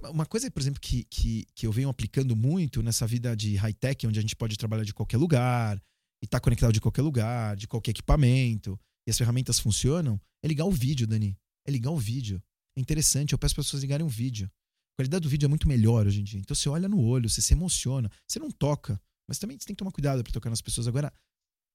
Uma 0.10 0.26
coisa, 0.26 0.50
por 0.50 0.62
exemplo, 0.62 0.80
que, 0.82 1.04
que, 1.04 1.46
que 1.54 1.68
eu 1.68 1.72
venho 1.72 1.90
aplicando 1.90 2.36
muito 2.36 2.82
nessa 2.82 3.06
vida 3.06 3.36
de 3.36 3.56
high-tech, 3.56 4.08
onde 4.08 4.18
a 4.18 4.22
gente 4.22 4.36
pode 4.36 4.58
trabalhar 4.58 4.84
de 4.84 4.94
qualquer 4.94 5.18
lugar, 5.18 5.80
e 6.22 6.28
tá 6.28 6.40
conectado 6.40 6.72
de 6.72 6.82
qualquer 6.82 7.02
lugar, 7.02 7.56
de 7.56 7.68
qualquer 7.68 7.92
equipamento, 7.92 8.80
e 9.06 9.12
as 9.12 9.18
ferramentas 9.18 9.60
funcionam, 9.60 10.20
é 10.42 10.48
ligar 10.48 10.66
o 10.66 10.72
vídeo, 10.72 11.06
Dani. 11.06 11.38
É 11.68 11.72
ligar 11.72 11.92
o 11.92 11.98
vídeo. 11.98 12.42
É 12.78 12.82
interessante, 12.82 13.34
eu 13.34 13.38
peço 13.38 13.54
para 13.54 13.62
as 13.62 13.68
pessoas 13.68 13.84
ligarem 13.84 14.06
um 14.06 14.10
vídeo. 14.10 14.50
A 14.94 14.96
qualidade 14.96 15.24
do 15.24 15.30
vídeo 15.30 15.46
é 15.46 15.50
muito 15.50 15.68
melhor 15.68 16.08
hoje 16.08 16.22
em 16.22 16.24
dia. 16.24 16.40
Então 16.40 16.56
você 16.56 16.70
olha 16.70 16.88
no 16.88 17.00
olho, 17.02 17.30
você 17.30 17.42
se 17.42 17.54
emociona. 17.54 18.10
Você 18.28 18.40
não 18.40 18.50
toca, 18.50 19.00
mas 19.28 19.40
também 19.40 19.58
você 19.58 19.66
tem 19.66 19.76
que 19.76 19.80
tomar 19.80 19.92
cuidado 19.92 20.24
para 20.24 20.34
tocar 20.34 20.50
nas 20.50 20.62
pessoas. 20.62 20.88
Agora, 20.88 21.14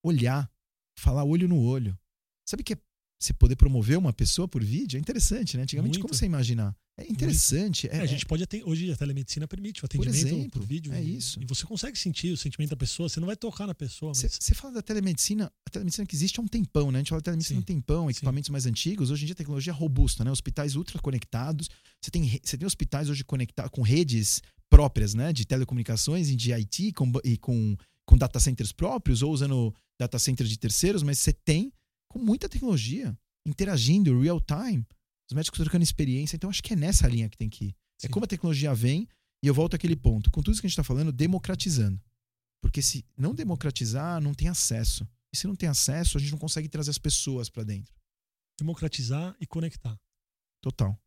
olhar, 0.02 0.50
falar 0.98 1.24
olho 1.24 1.48
no 1.48 1.60
olho. 1.60 1.98
Sabe 2.46 2.62
que 2.62 2.74
é 2.74 2.78
você 3.20 3.32
poder 3.32 3.56
promover 3.56 3.98
uma 3.98 4.12
pessoa 4.12 4.46
por 4.46 4.62
vídeo 4.62 4.96
é 4.96 5.00
interessante, 5.00 5.56
né? 5.56 5.64
Antigamente, 5.64 5.94
Muito. 5.94 6.02
como 6.02 6.14
você 6.14 6.24
imaginar? 6.24 6.74
É 6.96 7.04
interessante. 7.10 7.88
É, 7.88 7.96
é, 7.96 8.00
a 8.00 8.06
gente 8.06 8.26
pode 8.26 8.42
atender, 8.42 8.64
hoje 8.64 8.90
a 8.90 8.96
telemedicina 8.96 9.46
permite 9.46 9.82
o 9.82 9.86
atendimento 9.86 10.20
por, 10.20 10.26
exemplo, 10.26 10.50
por 10.50 10.64
vídeo. 10.64 10.92
É 10.92 11.00
isso. 11.00 11.40
E 11.40 11.44
você 11.44 11.64
consegue 11.64 11.96
sentir 11.96 12.32
o 12.32 12.36
sentimento 12.36 12.70
da 12.70 12.76
pessoa. 12.76 13.08
Você 13.08 13.20
não 13.20 13.26
vai 13.26 13.36
tocar 13.36 13.66
na 13.66 13.74
pessoa. 13.74 14.14
Você 14.14 14.26
mas... 14.26 14.58
fala 14.58 14.74
da 14.74 14.82
telemedicina, 14.82 15.52
a 15.64 15.70
telemedicina 15.70 16.06
que 16.06 16.14
existe 16.14 16.40
há 16.40 16.42
um 16.42 16.48
tempão, 16.48 16.90
né? 16.90 16.98
A 16.98 17.00
gente 17.00 17.10
fala 17.10 17.20
da 17.20 17.26
telemedicina 17.26 17.58
há 17.58 17.62
um 17.62 17.64
tempão, 17.64 18.10
equipamentos 18.10 18.46
Sim. 18.46 18.52
mais 18.52 18.66
antigos. 18.66 19.10
Hoje 19.10 19.22
em 19.22 19.26
dia 19.26 19.32
a 19.34 19.36
tecnologia 19.36 19.72
é 19.72 19.74
robusta, 19.74 20.24
né? 20.24 20.30
Hospitais 20.30 20.74
ultra 20.74 21.00
conectados. 21.00 21.68
Você 22.00 22.10
tem, 22.10 22.40
você 22.42 22.58
tem 22.58 22.66
hospitais 22.66 23.08
hoje 23.08 23.24
conectados 23.24 23.70
com 23.72 23.82
redes 23.82 24.42
próprias, 24.70 25.14
né? 25.14 25.32
De 25.32 25.44
telecomunicações 25.44 26.28
e 26.28 26.36
de 26.36 26.52
IT 26.52 26.92
com, 26.92 27.10
e 27.24 27.36
com, 27.36 27.76
com 28.06 28.16
data 28.16 28.38
centers 28.38 28.72
próprios 28.72 29.22
ou 29.22 29.32
usando 29.32 29.74
data 30.00 30.18
centers 30.18 30.48
de 30.48 30.58
terceiros, 30.58 31.02
mas 31.02 31.18
você 31.18 31.32
tem 31.32 31.72
com 32.08 32.18
muita 32.18 32.48
tecnologia, 32.48 33.16
interagindo, 33.46 34.20
real 34.20 34.40
time, 34.40 34.86
os 35.30 35.34
médicos 35.34 35.58
trocando 35.58 35.82
experiência. 35.82 36.36
Então, 36.36 36.48
acho 36.48 36.62
que 36.62 36.72
é 36.72 36.76
nessa 36.76 37.06
linha 37.06 37.28
que 37.28 37.36
tem 37.36 37.50
que 37.50 37.66
ir. 37.66 37.68
É 37.68 37.72
Sim. 38.02 38.06
É 38.06 38.08
como 38.08 38.24
a 38.24 38.28
tecnologia 38.28 38.74
vem, 38.74 39.08
e 39.42 39.46
eu 39.46 39.54
volto 39.54 39.74
àquele 39.74 39.96
ponto. 39.96 40.30
Com 40.30 40.42
tudo 40.42 40.52
isso 40.52 40.60
que 40.60 40.66
a 40.66 40.68
gente 40.68 40.74
está 40.74 40.84
falando, 40.84 41.12
democratizando. 41.12 42.00
Porque 42.62 42.82
se 42.82 43.04
não 43.16 43.34
democratizar, 43.34 44.20
não 44.20 44.34
tem 44.34 44.48
acesso. 44.48 45.06
E 45.32 45.36
se 45.36 45.46
não 45.46 45.54
tem 45.54 45.68
acesso, 45.68 46.16
a 46.16 46.20
gente 46.20 46.32
não 46.32 46.38
consegue 46.38 46.68
trazer 46.68 46.90
as 46.90 46.98
pessoas 46.98 47.48
para 47.48 47.62
dentro. 47.62 47.94
Democratizar 48.58 49.36
e 49.40 49.46
conectar. 49.46 49.96
Total. 50.62 50.98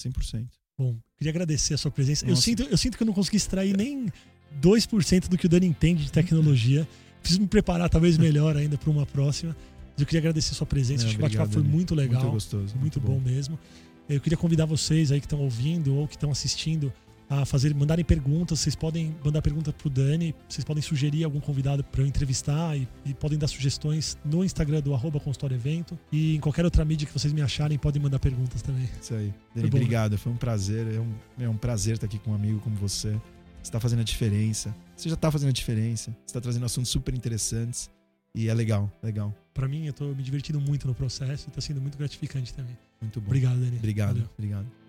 100%. 0.00 0.50
Bom, 0.78 0.96
queria 1.16 1.30
agradecer 1.30 1.74
a 1.74 1.78
sua 1.78 1.90
presença. 1.90 2.26
Eu 2.26 2.36
sinto, 2.36 2.62
eu 2.64 2.76
sinto 2.76 2.96
que 2.96 3.02
eu 3.02 3.06
não 3.06 3.14
consegui 3.14 3.36
extrair 3.36 3.76
nem 3.76 4.12
2% 4.60 5.28
do 5.28 5.38
que 5.38 5.46
o 5.46 5.48
Dani 5.48 5.66
entende 5.66 6.04
de 6.04 6.12
tecnologia. 6.12 6.86
Preciso 7.20 7.40
me 7.40 7.48
preparar 7.48 7.88
talvez 7.88 8.18
melhor 8.18 8.56
ainda 8.56 8.76
para 8.76 8.90
uma 8.90 9.06
próxima. 9.06 9.56
Mas 9.92 10.00
eu 10.00 10.06
queria 10.06 10.20
agradecer 10.20 10.52
a 10.52 10.56
sua 10.56 10.66
presença. 10.66 11.06
Acho 11.06 11.14
que 11.14 11.20
o 11.20 11.22
bate-papo 11.22 11.52
foi 11.52 11.62
muito 11.62 11.94
legal. 11.94 12.20
Muito 12.20 12.34
gostoso. 12.34 12.76
Muito, 12.76 12.80
muito 12.80 13.00
bom. 13.00 13.14
bom 13.14 13.20
mesmo. 13.20 13.58
Eu 14.08 14.20
queria 14.20 14.36
convidar 14.36 14.66
vocês 14.66 15.10
aí 15.10 15.18
que 15.18 15.26
estão 15.26 15.40
ouvindo 15.40 15.94
ou 15.96 16.06
que 16.06 16.14
estão 16.14 16.30
assistindo 16.30 16.92
a 17.28 17.44
fazer, 17.44 17.74
mandarem 17.74 18.04
perguntas. 18.04 18.60
Vocês 18.60 18.74
podem 18.74 19.14
mandar 19.24 19.42
pergunta 19.42 19.72
pro 19.72 19.90
Dani, 19.90 20.34
vocês 20.48 20.64
podem 20.64 20.82
sugerir 20.82 21.24
algum 21.24 21.40
convidado 21.40 21.82
para 21.84 22.02
eu 22.02 22.06
entrevistar 22.06 22.76
e, 22.76 22.88
e, 23.04 23.14
podem 23.14 23.38
dar 23.38 23.48
sugestões 23.48 24.16
no 24.24 24.44
Instagram 24.44 24.80
do 24.80 24.94
arroba 24.94 25.18
consultório 25.18 25.54
evento 25.54 25.98
e 26.12 26.36
em 26.36 26.40
qualquer 26.40 26.64
outra 26.64 26.84
mídia 26.84 27.06
que 27.06 27.12
vocês 27.12 27.32
me 27.32 27.42
acharem 27.42 27.78
podem 27.78 28.00
mandar 28.00 28.18
perguntas 28.18 28.62
também. 28.62 28.88
Isso 29.00 29.14
aí. 29.14 29.32
Dani, 29.54 29.70
foi 29.70 29.80
obrigado. 29.80 30.18
Foi 30.18 30.32
um 30.32 30.36
prazer. 30.36 30.86
É 30.94 31.00
um, 31.00 31.14
é 31.44 31.48
um 31.48 31.56
prazer 31.56 31.94
estar 31.94 32.06
aqui 32.06 32.18
com 32.18 32.30
um 32.30 32.34
amigo 32.34 32.60
como 32.60 32.76
você. 32.76 33.10
Você 33.10 33.70
está 33.70 33.80
fazendo 33.80 34.00
a 34.00 34.04
diferença. 34.04 34.74
Você 34.96 35.08
já 35.08 35.14
está 35.14 35.30
fazendo 35.30 35.48
a 35.48 35.52
diferença. 35.52 36.10
Você 36.10 36.26
está 36.26 36.40
trazendo 36.40 36.64
assuntos 36.64 36.90
super 36.90 37.14
interessantes. 37.14 37.90
E 38.34 38.48
é 38.48 38.54
legal, 38.54 38.92
legal. 39.02 39.34
Para 39.54 39.66
mim, 39.66 39.86
eu 39.86 39.94
tô 39.94 40.04
me 40.14 40.22
divertindo 40.22 40.60
muito 40.60 40.86
no 40.86 40.94
processo 40.94 41.48
e 41.48 41.50
tá 41.50 41.60
sendo 41.60 41.80
muito 41.80 41.96
gratificante 41.96 42.52
também. 42.52 42.76
Muito 43.00 43.18
bom. 43.18 43.28
Obrigado, 43.28 43.58
Dani. 43.58 43.78
Obrigado, 43.78 44.14
Valeu. 44.14 44.30
obrigado. 44.36 44.85